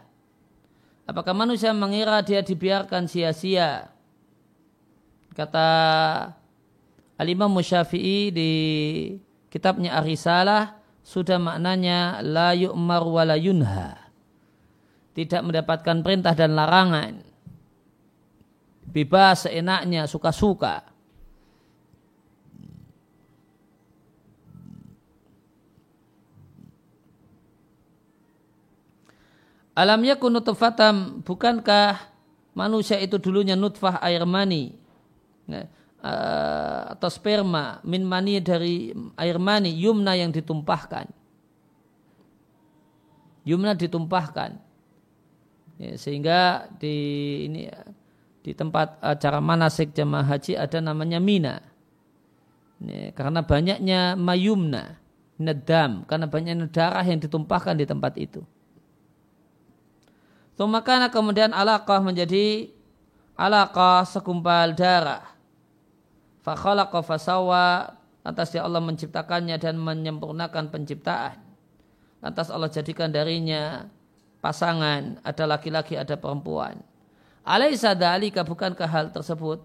[1.08, 3.88] Apakah manusia mengira dia dibiarkan sia-sia
[5.32, 5.68] Kata
[7.16, 8.52] Alimah Musyafi'i di
[9.52, 13.94] kitabnya Arisalah sudah maknanya la yu'mar wa la yunha.
[15.14, 17.24] Tidak mendapatkan perintah dan larangan.
[18.90, 20.96] Bebas seenaknya, suka-suka.
[29.76, 32.00] Alam yakun nutfatam bukankah
[32.56, 34.72] manusia itu dulunya nutfah air mani?
[35.44, 35.68] Nah,
[36.06, 41.10] uh, atau sperma min mani dari air mani yumna yang ditumpahkan.
[43.46, 44.58] Yumna ditumpahkan.
[45.76, 46.96] Ya, sehingga di
[47.50, 47.68] ini
[48.40, 51.60] di tempat acara manasik jamaah haji ada namanya mina.
[52.80, 55.00] Ya, karena banyaknya mayumna
[55.36, 58.40] nedam karena banyaknya darah yang ditumpahkan di tempat itu.
[60.56, 62.72] Maka kemudian alaqah menjadi
[63.36, 65.35] alaqah segumpal darah
[66.46, 71.42] fakhalaqa fasawa atas dia Allah menciptakannya dan menyempurnakan penciptaan.
[72.22, 73.90] Lantas Allah jadikan darinya
[74.38, 76.78] pasangan ada laki-laki ada perempuan.
[77.42, 79.62] Alaisa dalika bukankah hal tersebut?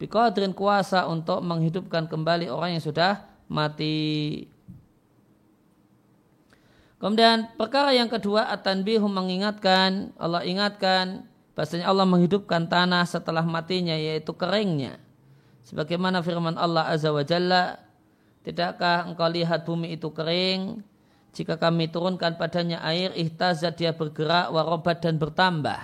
[0.00, 4.48] Biqadrin kuasa untuk menghidupkan kembali orang yang sudah mati.
[7.00, 14.32] Kemudian perkara yang kedua at-tanbihu mengingatkan Allah ingatkan bahasanya Allah menghidupkan tanah setelah matinya yaitu
[14.36, 15.00] keringnya
[15.68, 17.90] Sebagaimana firman Allah Azza wa Jalla,
[18.40, 20.80] Tidakkah engkau lihat bumi itu kering?
[21.36, 25.78] Jika kami turunkan padanya air, ihtazat dia bergerak, warobat dan bertambah.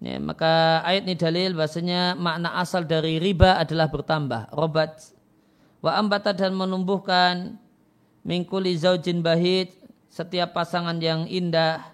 [0.00, 4.52] Ya, maka ayat ini dalil bahasanya makna asal dari riba adalah bertambah.
[4.52, 5.12] Robat.
[5.84, 7.60] Wa ambata dan menumbuhkan
[8.26, 9.70] mingkuli zaujin bahid
[10.10, 11.84] setiap pasangan yang indah.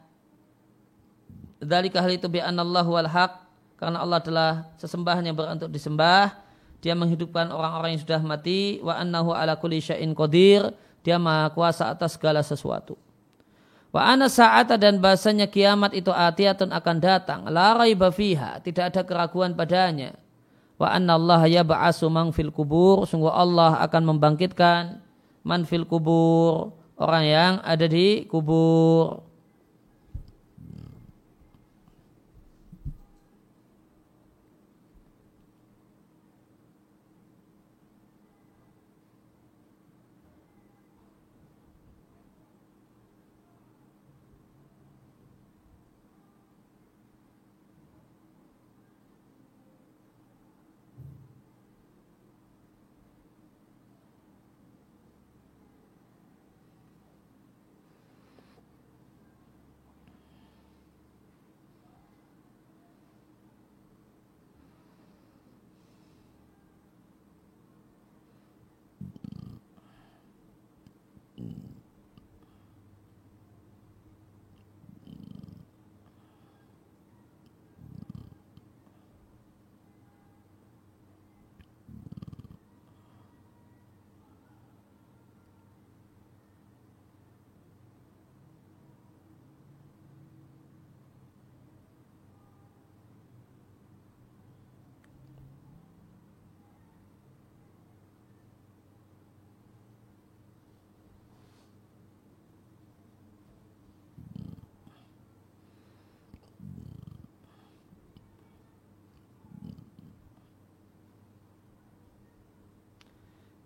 [1.62, 3.38] Dari hal itu bi'anallahu wal haq
[3.78, 6.41] karena Allah adalah sesembahan yang berantuk disembah
[6.82, 8.82] dia menghidupkan orang-orang yang sudah mati.
[8.82, 10.74] Wa annahu ala kulli syai'in qadir.
[11.06, 12.98] Dia maha kuasa atas segala sesuatu.
[13.94, 17.40] Wa ana sa'ata dan bahasanya kiamat itu atiatun akan datang.
[17.46, 18.58] La raiba fiha.
[18.58, 20.18] Tidak ada keraguan padanya.
[20.74, 23.06] Wa anna Allah yab'asu man fil kubur.
[23.06, 24.98] Sungguh Allah akan membangkitkan
[25.46, 26.74] man fil kubur.
[26.98, 29.22] Orang yang ada di kubur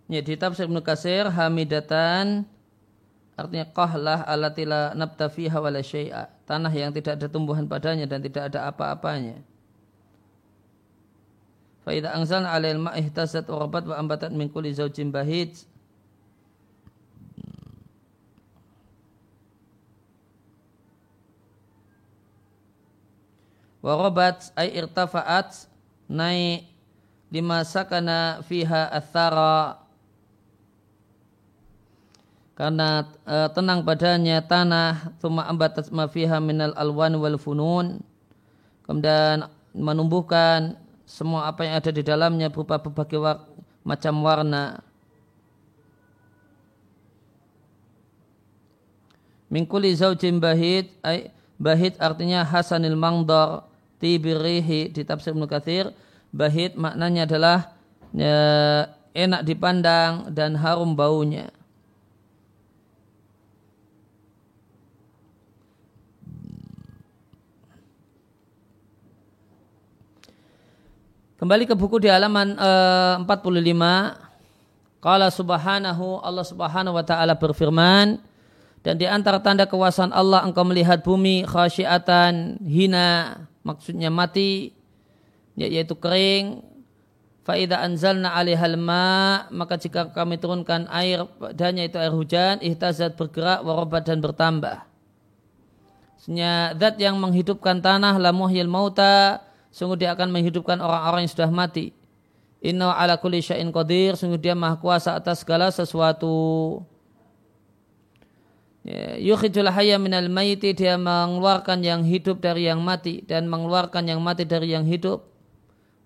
[0.06, 2.46] Ya, di tafsir Ibnu Kasir hamidatan
[3.34, 6.30] artinya qahlah alatila nabta fiha wala syai'a.
[6.46, 9.42] Tanah yang tidak ada tumbuhan padanya dan tidak ada apa-apanya.
[11.82, 15.66] Fa idza anzalna 'alail ma'i ihtasat wa rabat wa ambatat min kulli zawjin bahij.
[23.82, 25.66] Wa rabat ay irtafa'at
[26.06, 26.66] naik
[27.30, 29.85] lima sakana fiha athara
[32.56, 38.00] karena e, tenang padanya tanah thumma ambatat ma fiha minal alwan wal funun.
[38.88, 39.44] Kemudian
[39.76, 43.44] menumbuhkan semua apa yang ada di dalamnya berupa berbagai war
[43.84, 44.80] macam warna.
[49.52, 51.28] Mingkuli zaujin bahid ay,
[51.60, 53.68] bahid artinya hasanil mangdar
[54.00, 55.92] tibirihi di tafsir Ibnu Katsir.
[56.32, 57.58] Bahid maknanya adalah
[58.16, 58.32] e,
[59.12, 61.52] enak dipandang dan harum baunya
[71.36, 74.24] Kembali ke buku di halaman uh, 45.
[75.04, 78.16] Qala subhanahu Allah subhanahu wa ta'ala berfirman
[78.80, 84.72] dan di antara tanda kekuasaan Allah engkau melihat bumi khasyiatan hina maksudnya mati
[85.60, 86.64] ya, yaitu kering
[87.44, 93.60] faida anzalna alihal ma maka jika kami turunkan air padanya itu air hujan ihtazat bergerak
[93.60, 94.88] warobat dan bertambah
[96.16, 99.44] Sebenarnya zat yang menghidupkan tanah lamuhyil mauta
[99.76, 101.92] sungguh dia akan menghidupkan orang-orang yang sudah mati.
[102.64, 106.80] Inna ala kulli syai'in qadir, sungguh dia maha kuasa atas segala sesuatu.
[108.80, 114.24] Ya, yukhijul hayya minal mayiti, dia mengeluarkan yang hidup dari yang mati dan mengeluarkan yang
[114.24, 115.28] mati dari yang hidup.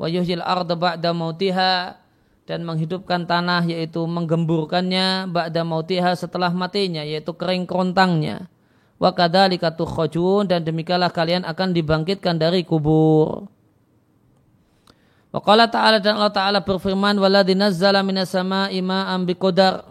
[0.01, 1.95] Wa yuhyil arda ba'da mautiha
[2.51, 8.51] dan menghidupkan tanah yaitu menggemburkannya ba'da mautiha setelah matinya yaitu kering kerontangnya.
[8.97, 13.49] Wa kadzalika tukhajun dan demikianlah kalian akan dibangkitkan dari kubur.
[15.31, 19.87] Waqala ta'ala dan Allah ta'ala berfirman waladhi nazzala minas sama'i ma'am biqadar.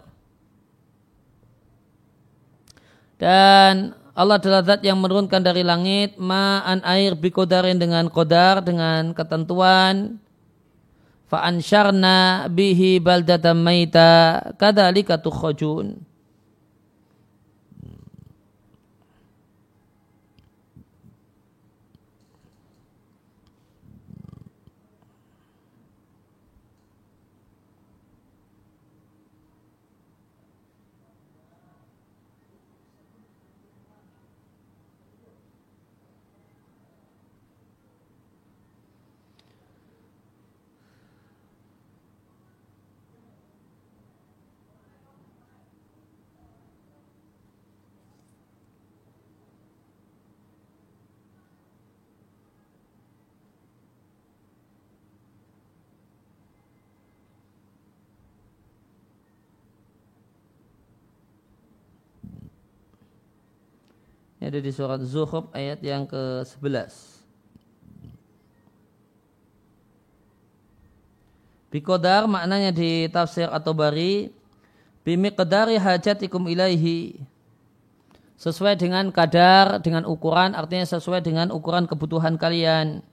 [3.16, 10.20] Dan Allah adalah zat yang menurunkan dari langit ma'an air biqadarin dengan qadar dengan ketentuan
[11.32, 16.09] fa'ansyarna bihi baldatan maita kadzalika tukhajun.
[64.50, 66.90] Ini ada di surat Zuhruf ayat yang ke-11.
[71.70, 74.26] Bikodar maknanya di tafsir atau bari
[75.06, 77.22] bimiqdari hajatikum ilaihi.
[78.42, 83.06] Sesuai dengan kadar dengan ukuran artinya sesuai dengan ukuran kebutuhan kalian.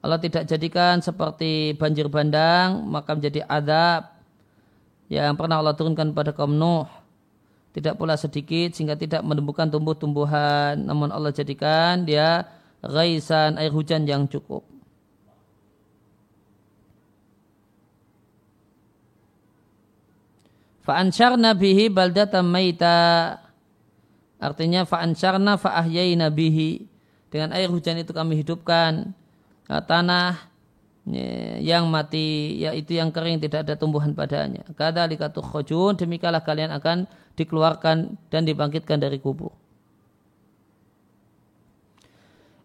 [0.00, 4.08] Allah tidak jadikan seperti banjir bandang maka menjadi adab
[5.12, 7.01] yang pernah Allah turunkan pada kaum Nuh
[7.72, 10.76] tidak pula sedikit sehingga tidak menemukan tumbuh-tumbuhan.
[10.76, 12.44] Namun Allah jadikan dia
[12.84, 14.60] ghaisan air hujan yang cukup.
[20.84, 23.38] Fa'ansharna bihi baldatan maita.
[24.42, 26.84] Artinya fa'ansharna fa'ahyayna bihi.
[27.32, 29.16] Dengan air hujan itu kami hidupkan
[29.64, 30.52] tanah
[31.62, 34.66] yang mati yaitu yang kering tidak ada tumbuhan padanya.
[34.76, 39.52] Kadzalika tukhajun demikianlah kalian akan dikeluarkan dan dibangkitkan dari kubur.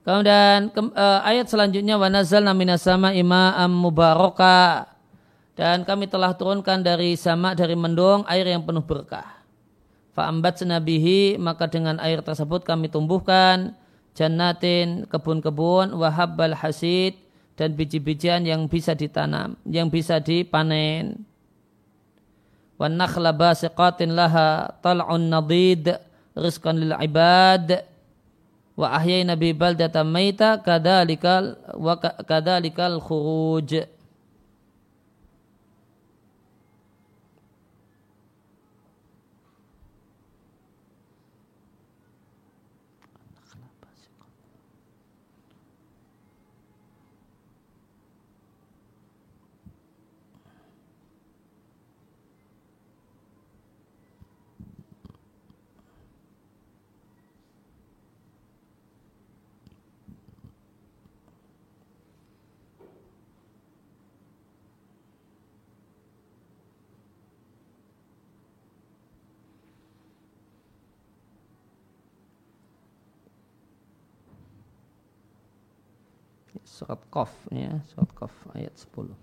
[0.07, 4.87] Kemudian ke, uh, ayat selanjutnya wa nazzalna minas sama ima'am mubaraka
[5.59, 9.43] dan kami telah turunkan dari sama dari mendung air yang penuh berkah.
[10.15, 13.75] Fa'ambat senabihi maka dengan air tersebut kami tumbuhkan
[14.15, 17.19] jannatin kebun-kebun wahabbal hasid
[17.59, 21.27] dan biji-bijian yang bisa ditanam, yang bisa dipanen
[22.77, 25.97] wan nakhla basiqatin laha tal'un nadid
[26.37, 27.81] rizqan lil ibad
[28.77, 30.05] wa ahyayna bi baldatan
[76.63, 79.15] Surat Qaf ya, surat Qaf ayat 10.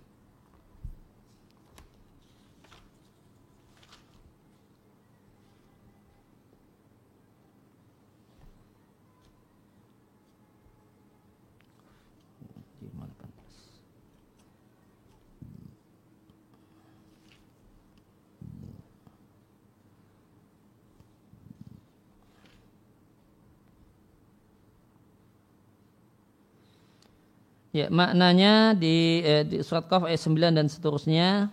[27.75, 31.51] Ya, maknanya di, eh, di surat Qaf ayat 9 dan seterusnya.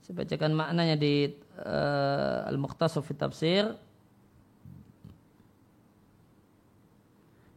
[0.00, 3.76] Saya bacakan maknanya di uh, Al-Muqtasar fi Tafsir.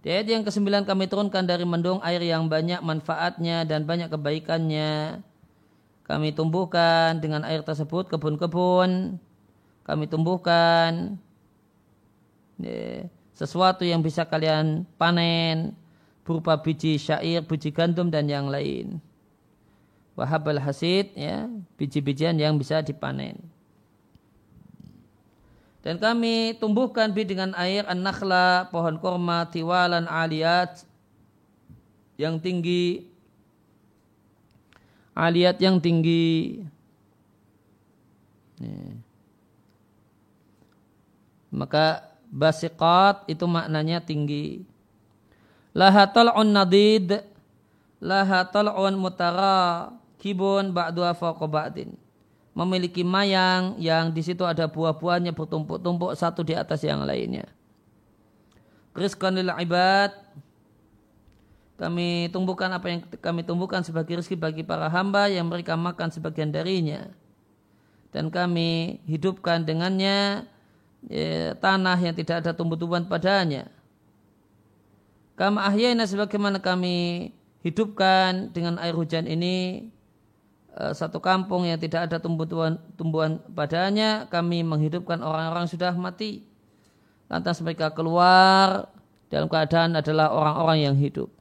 [0.03, 5.23] Di ayat yang ke-9 kami turunkan dari mendung air yang banyak manfaatnya dan banyak kebaikannya.
[6.03, 9.15] Kami tumbuhkan dengan air tersebut kebun-kebun.
[9.87, 11.15] Kami tumbuhkan
[12.59, 15.79] ya, sesuatu yang bisa kalian panen
[16.23, 18.99] berupa biji syair, biji gandum dan yang lain.
[20.15, 23.37] Wahabal hasid ya, biji-bijian yang bisa dipanen.
[25.83, 30.87] Dan kami tumbuhkan bi dengan air an-nakhla, pohon korma, tiwalan aliyat
[32.15, 33.09] yang tinggi
[35.17, 36.61] aliyat yang tinggi
[41.53, 44.65] maka basiqat itu maknanya tinggi
[45.73, 47.25] laha tal'un nadid
[47.99, 49.89] laha tal'un mutara
[50.21, 51.97] kibun ba'dua fawqa ba'din
[52.53, 57.49] memiliki mayang yang di situ ada buah-buahnya bertumpuk-tumpuk satu di atas yang lainnya.
[58.93, 60.13] Rizqan lil ibad
[61.81, 66.53] kami tumbuhkan apa yang kami tumbuhkan sebagai rezeki bagi para hamba yang mereka makan sebagian
[66.53, 67.09] darinya.
[68.13, 70.45] Dan kami hidupkan dengannya
[71.09, 73.65] ya, tanah yang tidak ada tumbuh-tumbuhan padanya.
[75.33, 77.29] Kama ahyana sebagaimana kami
[77.65, 79.89] hidupkan dengan air hujan ini
[80.77, 86.45] eh, satu kampung yang tidak ada tumbuhan, tumbuhan padanya, kami menghidupkan orang-orang sudah mati.
[87.31, 88.93] Lantas mereka keluar
[89.33, 91.33] dalam keadaan adalah orang-orang yang hidup.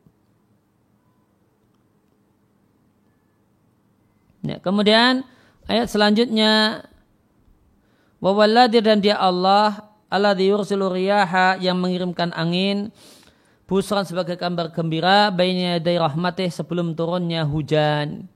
[4.42, 5.22] Ya, kemudian
[5.70, 6.82] ayat selanjutnya
[8.18, 12.90] Wawalladir dan dia Allah Allah yursilu riyaha yang mengirimkan angin
[13.66, 18.26] busran sebagai kabar gembira bainnya dari rahmatih sebelum turunnya hujan.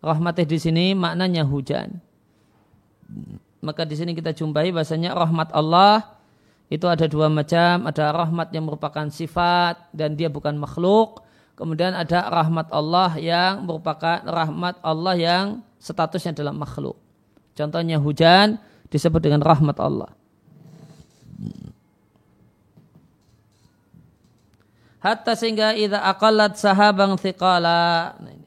[0.00, 2.00] Rahmatih di sini maknanya hujan.
[3.60, 6.16] Maka di sini kita jumpai bahasanya rahmat Allah
[6.70, 11.26] itu ada dua macam, ada rahmat yang merupakan sifat dan dia bukan makhluk.
[11.58, 15.44] Kemudian ada rahmat Allah yang merupakan rahmat Allah yang
[15.76, 16.96] statusnya dalam makhluk.
[17.52, 18.56] Contohnya hujan
[18.88, 20.08] disebut dengan rahmat Allah.
[25.00, 28.14] Hatta sehingga idza aqallat sahabang thiqala.
[28.20, 28.40] Nah,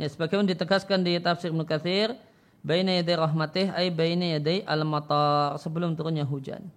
[0.00, 2.16] Ya, sebagaimana ditegaskan di tafsir Ibnu Katsir,
[2.64, 6.72] baina yaday rahmatih ay baina yaday al-matar sebelum turunnya hujan.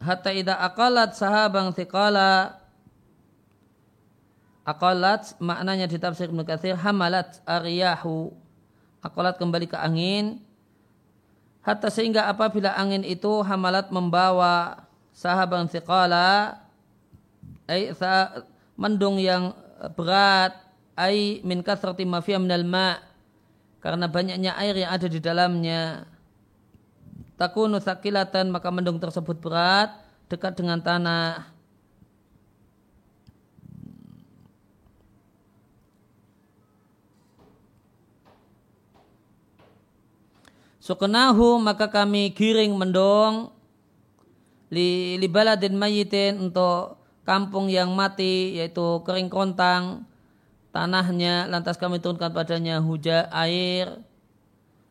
[0.00, 2.56] Hatta idza aqalat sahabang thiqala
[4.64, 8.32] aqalat maknanya di tafsir Ibnu Katsir hamalat ariyahu
[9.04, 10.40] aqalat kembali ke angin
[11.60, 16.56] hatta sehingga apabila angin itu hamalat membawa sahabang thiqala
[17.68, 17.92] ay
[18.80, 19.52] mendung yang
[19.92, 20.69] berat
[21.00, 23.00] ai min kathrati ma fiha minal ma.
[23.80, 26.04] Karena banyaknya air yang ada di dalamnya.
[27.40, 29.96] Takunu sakilatan maka mendung tersebut berat
[30.28, 31.48] dekat dengan tanah.
[40.84, 43.52] Sukenahu maka kami giring mendung
[44.68, 50.08] li, li baladin mayitin untuk kampung yang mati yaitu kering kontang
[50.70, 54.00] tanahnya lantas kami turunkan padanya hujan air.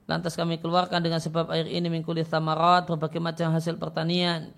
[0.09, 4.49] Lantas kami keluarkan dengan sebab air ini mengkulit samarat berbagai macam hasil pertanian.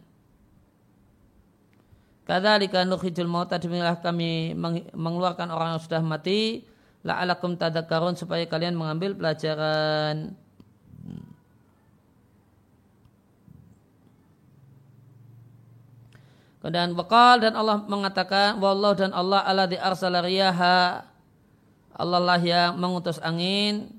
[2.23, 4.55] Kadzalika nukhrijul mauta demikianlah kami
[4.95, 6.63] mengeluarkan orang yang sudah mati.
[7.03, 10.37] La'alakum tadakkarun supaya kalian mengambil pelajaran.
[16.61, 21.10] Kemudian wakal dan Allah mengatakan wallahu dan Allah ala di arsala riyaha
[21.95, 23.91] Allah lah yang mengutus angin.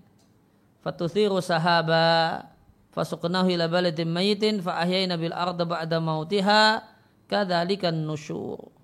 [0.83, 2.43] Fatuthiru sahaba
[2.91, 6.83] fasuqnahu ila baladin mayitin fa ahyayna bil arda ba'da mautiha.
[7.31, 8.82] Kadzalikan nusyur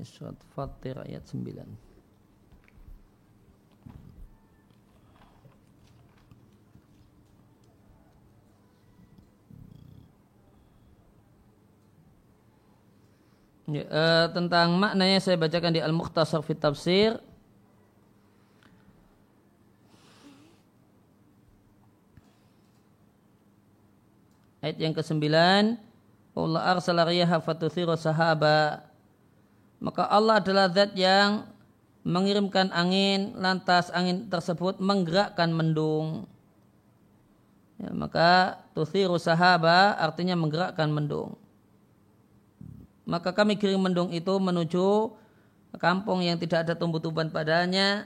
[0.00, 1.44] Ini surat Fatir ayat 9.
[13.68, 17.20] Ya, uh, tentang maknanya saya bacakan di Al-Mukhtasar fi Tafsir
[24.64, 25.28] Ayat yang ke-9
[26.40, 28.89] Allah arsala riyaha fatuthiru sahaba
[29.80, 31.48] maka Allah adalah zat yang
[32.04, 36.28] mengirimkan angin lantas angin tersebut menggerakkan mendung.
[37.80, 41.40] Ya, maka tuthiru sahaba artinya menggerakkan mendung.
[43.08, 45.16] Maka kami kirim mendung itu menuju
[45.80, 48.04] kampung yang tidak ada tumbuh-tumbuhan padanya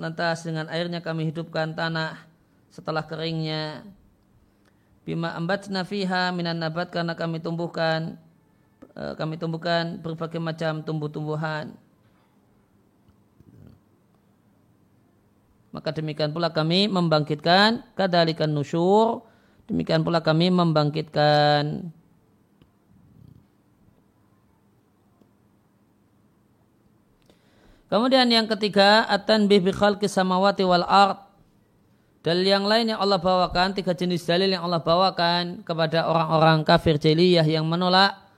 [0.00, 2.16] lantas dengan airnya kami hidupkan tanah
[2.72, 3.84] setelah keringnya.
[5.04, 8.16] Bima ambatna fiha minan nabat karena kami tumbuhkan
[8.94, 11.72] kami tumbuhkan berbagai macam tumbuh-tumbuhan.
[15.70, 19.22] Maka demikian pula kami membangkitkan kadalikan nusyur.
[19.70, 21.94] Demikian pula kami membangkitkan
[27.90, 31.18] Kemudian yang ketiga atan bi khalqi samawati wal ard.
[32.22, 37.02] Dalil yang lain yang Allah bawakan tiga jenis dalil yang Allah bawakan kepada orang-orang kafir
[37.02, 38.29] jeliyah yang menolak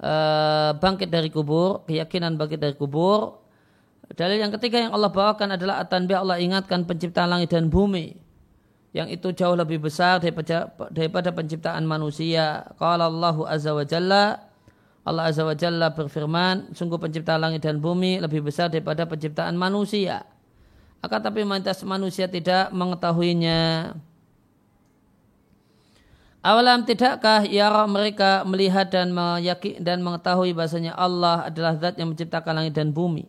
[0.00, 3.36] Eh, bangkit dari kubur, keyakinan bangkit dari kubur.
[4.16, 8.16] Dalil yang ketiga yang Allah bawakan adalah atanbi Allah ingatkan penciptaan langit dan bumi.
[8.96, 12.64] Yang itu jauh lebih besar daripada, daripada penciptaan manusia.
[12.80, 14.50] Qala Allahu Azza wa Jalla
[15.04, 20.24] Allah Azza wa Jalla berfirman, sungguh penciptaan langit dan bumi lebih besar daripada penciptaan manusia.
[21.04, 23.92] Akan tapi mayoritas manusia tidak mengetahuinya.
[26.40, 32.64] Awalam tidakkah ya mereka melihat dan meyakin dan mengetahui bahasanya Allah adalah zat yang menciptakan
[32.64, 33.28] langit dan bumi.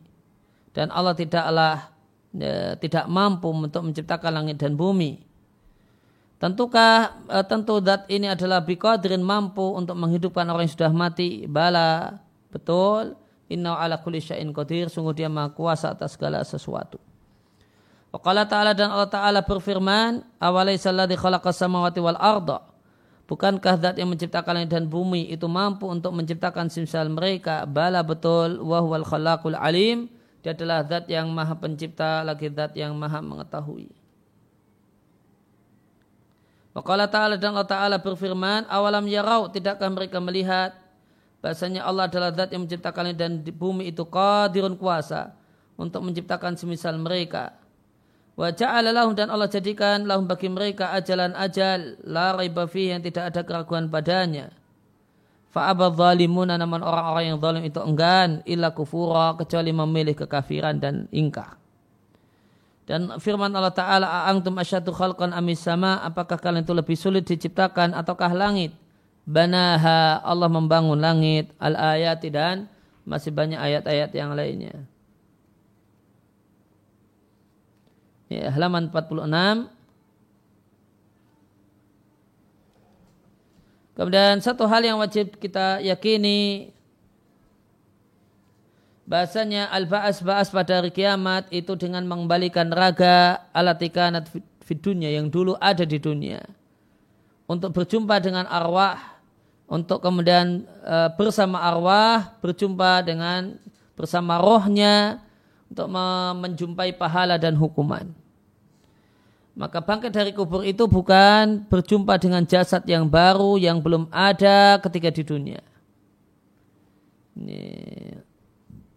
[0.72, 1.92] Dan Allah tidaklah
[2.32, 5.20] ya, tidak mampu untuk menciptakan langit dan bumi.
[6.40, 11.44] Tentukah e, tentu zat ini adalah biqadrin mampu untuk menghidupkan orang yang sudah mati?
[11.52, 12.16] Bala,
[12.48, 13.20] betul.
[13.52, 16.96] Inna ala kulli syai'in qadir, sungguh dia maha kuasa atas segala sesuatu.
[18.16, 22.71] Wa ta'ala dan Allah ta'ala berfirman, awalaysa alladhi khalaqas samawati wal arda
[23.32, 27.64] Bukankah zat yang menciptakan langit dan bumi itu mampu untuk menciptakan simsal mereka?
[27.64, 30.12] Bala betul, wahwal khalaqul alim.
[30.44, 33.88] Dia adalah zat yang maha pencipta, lagi zat yang maha mengetahui.
[36.76, 40.76] Wakala ta'ala dan Allah ta'ala berfirman, awalam yarau, tidakkah mereka melihat
[41.40, 45.32] bahasanya Allah adalah zat yang menciptakan langit dan bumi itu qadirun kuasa
[45.80, 47.61] untuk menciptakan semisal mereka.
[48.42, 53.30] Wa ja'ala lahum dan Allah jadikan lahum bagi mereka ajalan ajal la raiba yang tidak
[53.30, 54.50] ada keraguan padanya.
[55.54, 61.62] Fa'abad zalimuna namun orang-orang yang zalim itu enggan illa kufura kecuali memilih kekafiran dan ingkar.
[62.90, 67.94] Dan firman Allah Ta'ala, A'angtum asyadu khalqan amis sama, apakah kalian itu lebih sulit diciptakan
[67.94, 68.74] ataukah langit?
[69.22, 72.66] Banaha, Allah membangun langit, al-ayat dan
[73.06, 74.91] masih banyak ayat-ayat yang lainnya.
[78.32, 79.68] Ya, halaman 46.
[83.92, 86.72] Kemudian satu hal yang wajib kita yakini
[89.04, 94.32] bahasanya al-ba'as ba'as pada hari kiamat itu dengan mengembalikan raga alatikanat
[94.64, 96.40] fit dunia yang dulu ada di dunia
[97.52, 99.20] untuk berjumpa dengan arwah
[99.68, 103.60] untuk kemudian e, bersama arwah berjumpa dengan
[104.00, 105.20] bersama rohnya
[105.68, 105.92] untuk
[106.40, 108.21] menjumpai pahala dan hukuman
[109.52, 115.12] maka bangkit dari kubur itu bukan berjumpa dengan jasad yang baru yang belum ada ketika
[115.12, 115.62] di dunia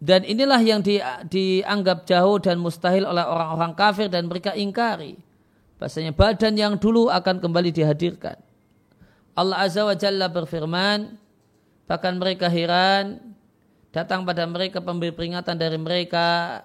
[0.05, 1.01] dan inilah yang di,
[1.33, 5.17] dianggap jauh dan mustahil oleh orang-orang kafir dan mereka ingkari.
[5.81, 8.37] Bahasanya badan yang dulu akan kembali dihadirkan.
[9.33, 11.17] Allah Azza wa Jalla berfirman,
[11.89, 13.33] bahkan mereka heran,
[13.97, 16.61] datang pada mereka pemberi peringatan dari mereka,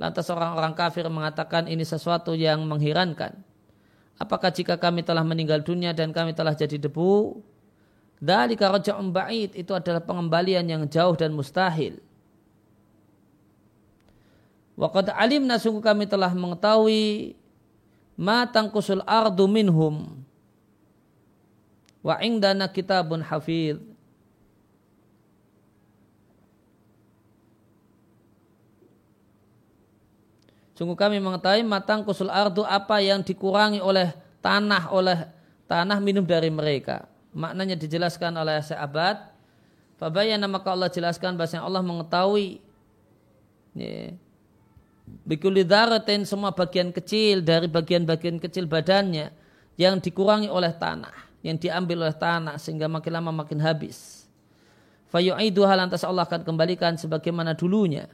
[0.00, 3.36] lantas orang-orang kafir mengatakan ini sesuatu yang mengherankan.
[4.16, 7.42] Apakah jika kami telah meninggal dunia dan kami telah jadi debu,
[8.22, 11.98] dari raja'un ba'id itu adalah pengembalian yang jauh dan mustahil.
[14.78, 17.34] Waqad alimna sungguh kami telah mengetahui
[18.16, 20.22] ma tangkusul ardu minhum
[22.00, 23.78] wa indana kitabun hafid
[30.82, 34.10] Sungguh kami mengetahui matang kusul ardu apa yang dikurangi oleh
[34.42, 35.30] tanah oleh
[35.70, 37.06] tanah minum dari mereka.
[37.30, 39.30] Maknanya dijelaskan oleh sahabat.
[40.02, 42.58] Fabayana maka Allah jelaskan bahasanya Allah mengetahui
[43.78, 44.10] ya,
[46.26, 49.30] semua bagian kecil dari bagian-bagian kecil badannya
[49.78, 51.14] yang dikurangi oleh tanah,
[51.46, 54.26] yang diambil oleh tanah sehingga makin lama makin habis.
[55.14, 58.10] Fayu'iduha lantas Allah akan kembalikan sebagaimana dulunya.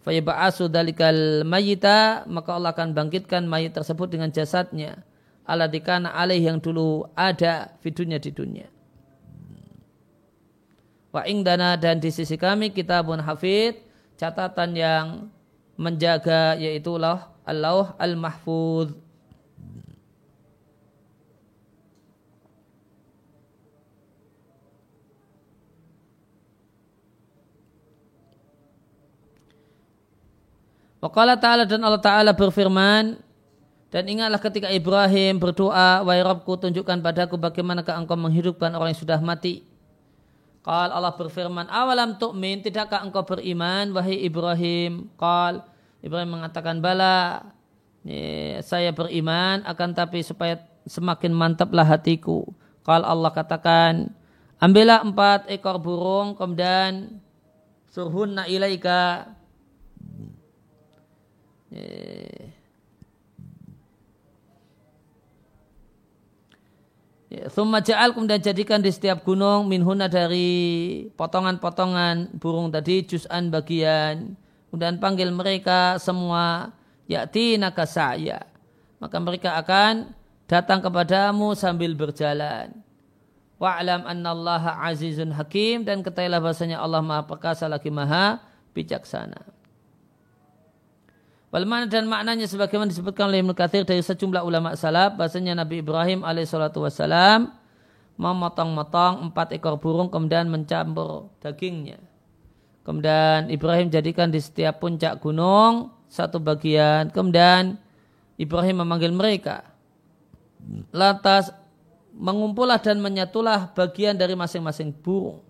[0.00, 5.04] Fayaba'asu dalikal mayita maka Allah akan bangkitkan mayit tersebut dengan jasadnya.
[5.44, 8.68] Aladikana alaih yang dulu ada fidunya di dunia.
[11.10, 13.82] Wa ingdana dan di sisi kami kitabun hafid
[14.14, 15.06] catatan yang
[15.74, 17.98] menjaga yaitu Allah Allah
[31.00, 33.16] Waqala ta'ala dan Allah ta'ala berfirman
[33.90, 39.18] dan ingatlah ketika Ibrahim berdoa Wahai Rabbku tunjukkan padaku bagaimana engkau menghidupkan orang yang sudah
[39.18, 39.66] mati
[40.60, 45.64] Qal Allah berfirman awalam tu'min tidakkah engkau beriman wahai Ibrahim Qal
[46.04, 47.48] Ibrahim mengatakan bala
[48.64, 50.56] saya beriman akan tapi supaya
[50.88, 52.48] semakin mantaplah hatiku.
[52.80, 54.08] Kalau Allah katakan
[54.56, 57.20] ambillah empat ekor burung kemudian
[57.92, 59.28] surhunna ilaika
[67.50, 74.34] Summa ja'al kemudian jadikan di setiap gunung minhuna dari potongan-potongan burung tadi juz'an bagian
[74.70, 76.70] Kemudian panggil mereka semua
[77.10, 78.46] yakti naga saya.
[79.02, 80.14] Maka mereka akan
[80.46, 82.70] datang kepadamu sambil berjalan.
[83.58, 88.38] Wa'lam annallaha azizun hakim dan ketahuilah bahasanya Allah maha perkasa lagi maha
[88.72, 89.49] bijaksana.
[91.50, 96.22] Wal dan maknanya sebagaimana disebutkan oleh Ibnu Katsir dari sejumlah ulama salaf bahasanya Nabi Ibrahim
[96.22, 97.50] alaihissalatu wassalam
[98.14, 101.98] memotong-motong empat ekor burung kemudian mencampur dagingnya
[102.80, 107.12] Kemudian Ibrahim jadikan di setiap puncak gunung satu bagian.
[107.12, 107.76] Kemudian
[108.40, 109.68] Ibrahim memanggil mereka.
[110.90, 111.52] Lantas
[112.16, 115.44] mengumpullah dan menyatulah bagian dari masing-masing burung.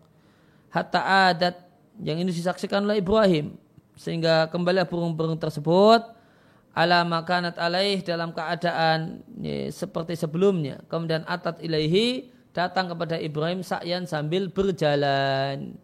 [0.70, 1.56] Hatta adat
[2.02, 3.54] yang ini disaksikan oleh Ibrahim.
[4.00, 6.00] Sehingga kembali burung-burung tersebut
[6.72, 10.80] ala makanat alaih dalam keadaan ya, seperti sebelumnya.
[10.88, 15.76] Kemudian atat ilaihi datang kepada Ibrahim sa'yan sambil berjalan.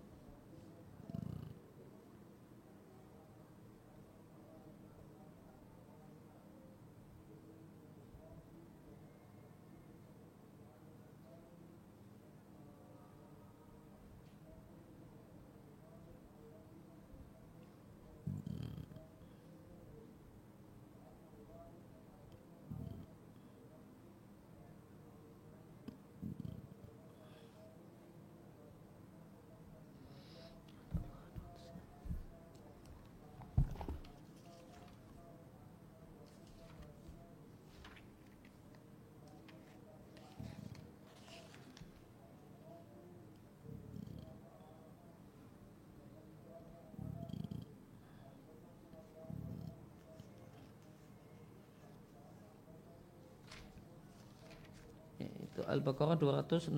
[55.66, 56.70] Al-Baqarah 260.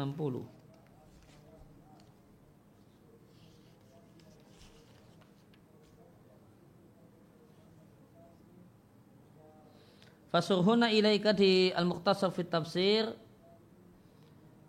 [10.29, 13.17] Fasurhuna ilaika di Al-Muqtasar fit Tafsir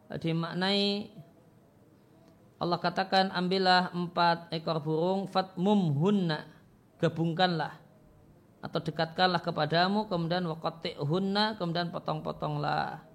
[0.07, 1.11] dimaknai
[2.59, 6.47] Allah katakan ambillah empat ekor burung fatmum hunna
[6.99, 7.75] gabungkanlah
[8.59, 13.08] atau dekatkanlah kepadamu kemudian waqati hunna kemudian potong-potonglah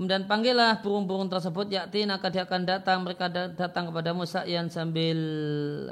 [0.00, 5.20] Kemudian panggillah burung-burung tersebut yakti maka dia akan datang mereka datang kepada Musa yang sambil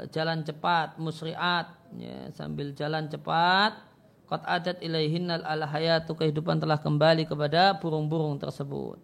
[0.09, 3.77] jalan cepat musriat ya, sambil jalan cepat.
[4.25, 5.61] Qad adat ilaihinnal al
[6.09, 8.97] kehidupan telah kembali kepada burung-burung tersebut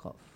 [0.00, 0.29] Yakov.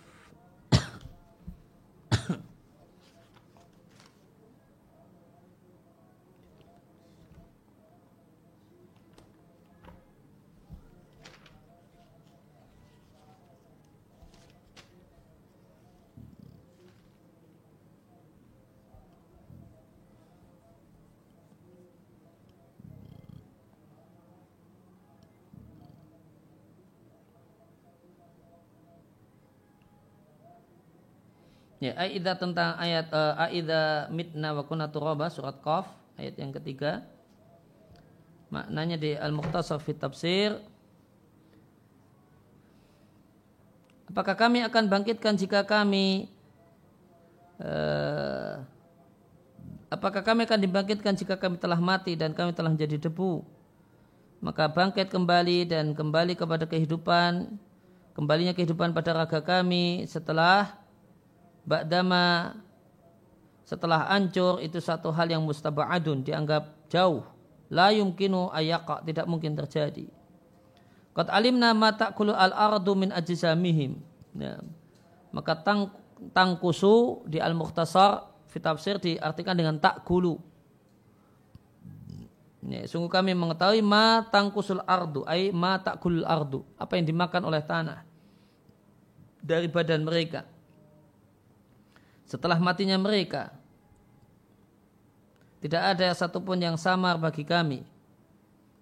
[31.85, 35.85] Ya, aida tentang ayat uh, aida mitna wa kunna turaba surat Qaf
[36.17, 37.05] ayat yang ketiga.
[38.49, 40.57] Maknanya di Al-Mukhtasar fi Tafsir
[44.09, 46.29] Apakah kami akan bangkitkan jika kami
[47.61, 48.65] uh,
[49.93, 53.45] apakah kami akan dibangkitkan jika kami telah mati dan kami telah menjadi debu?
[54.41, 57.59] Maka bangkit kembali dan kembali kepada kehidupan,
[58.17, 60.84] kembalinya kehidupan pada raga kami setelah
[61.65, 62.55] ba'dama
[63.65, 67.25] setelah hancur itu satu hal yang mustaba'adun dianggap jauh.
[67.73, 70.05] La yumkinu ayaqa tidak mungkin terjadi.
[71.17, 73.97] Qad alimna ma ta'kulu al-ardu min ajzamihim.
[74.35, 74.59] Ya.
[75.31, 75.95] maka tang
[76.35, 80.37] tangkusu di al-mukhtasar fi tafsir diartikan dengan takulu.
[82.65, 86.61] Ya, sungguh kami mengetahui ma tangkusul ardu ay ma ta'kulul ardu.
[86.77, 88.05] Apa yang dimakan oleh tanah
[89.41, 90.54] dari badan mereka
[92.25, 93.53] setelah matinya mereka.
[95.61, 97.81] Tidak ada satupun yang samar bagi kami.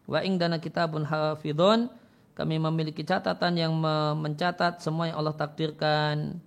[0.04, 1.88] Wa ing dana kitabun hafidhun
[2.34, 3.72] kami memiliki catatan yang
[4.20, 6.42] mencatat semua yang Allah takdirkan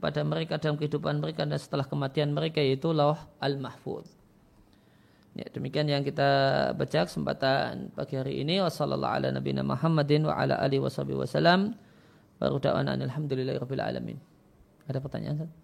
[0.00, 4.08] pada mereka dalam kehidupan mereka dan setelah kematian mereka yaitu lauh al-mahfud.
[5.34, 6.30] Ya, demikian yang kita
[6.78, 8.62] baca kesempatan pagi hari ini.
[8.62, 11.74] Wassalamualaikum warahmatullahi Muhammadin wa ala alihi wasallam.
[12.38, 14.18] Baru da'wana alhamdulillahi alamin.
[14.86, 15.63] Ada pertanyaan?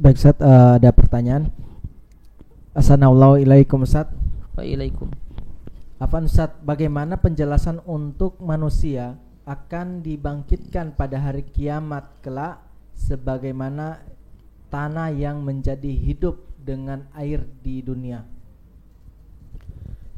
[0.00, 1.52] Baik Ustaz, uh, ada pertanyaan.
[2.72, 4.08] Assalamualaikum Ustaz.
[4.56, 5.12] Waalaikum.
[6.00, 12.64] Apa Ustaz, bagaimana penjelasan untuk manusia akan dibangkitkan pada hari kiamat kelak
[12.96, 14.00] sebagaimana
[14.72, 18.24] tanah yang menjadi hidup dengan air di dunia?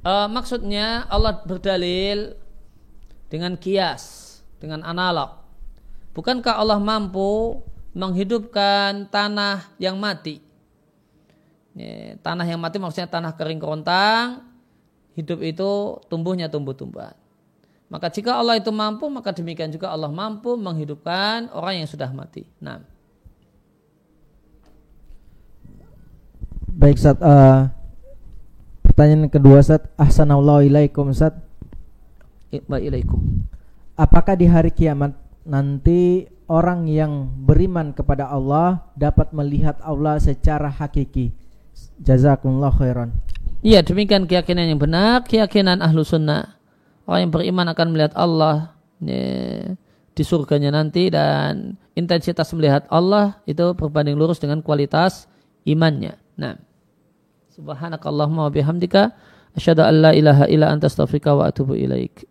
[0.07, 2.39] Uh, maksudnya Allah berdalil
[3.27, 4.31] dengan kias,
[4.63, 5.43] dengan analog.
[6.15, 7.59] Bukankah Allah mampu
[7.93, 10.41] menghidupkan tanah yang mati.
[11.73, 14.45] Ya, tanah yang mati maksudnya tanah kering kerontang,
[15.17, 17.17] hidup itu tumbuhnya tumbuh-tumbuhan.
[17.93, 22.49] Maka jika Allah itu mampu, maka demikian juga Allah mampu menghidupkan orang yang sudah mati.
[22.57, 22.81] Nah.
[26.73, 27.69] Baik Ustaz, uh,
[28.81, 30.65] pertanyaan kedua Ustaz, Ahsanallahu
[31.13, 31.37] Ustaz.
[32.65, 33.45] Waalaikum.
[33.97, 35.13] Apakah di hari kiamat
[35.45, 41.33] nanti orang yang beriman kepada Allah dapat melihat Allah secara hakiki.
[41.97, 43.17] Jazakumullah khairan.
[43.65, 46.61] Iya demikian keyakinan yang benar, keyakinan ahlu sunnah.
[47.09, 49.73] Orang yang beriman akan melihat Allah ya,
[50.13, 55.25] di surganya nanti dan intensitas melihat Allah itu berbanding lurus dengan kualitas
[55.65, 56.21] imannya.
[56.37, 56.61] Nah,
[57.57, 59.17] subhanakallahumma wa bihamdika
[59.57, 62.29] asyhadu an la ilaha illa anta astaghfiruka wa atubu ilaik.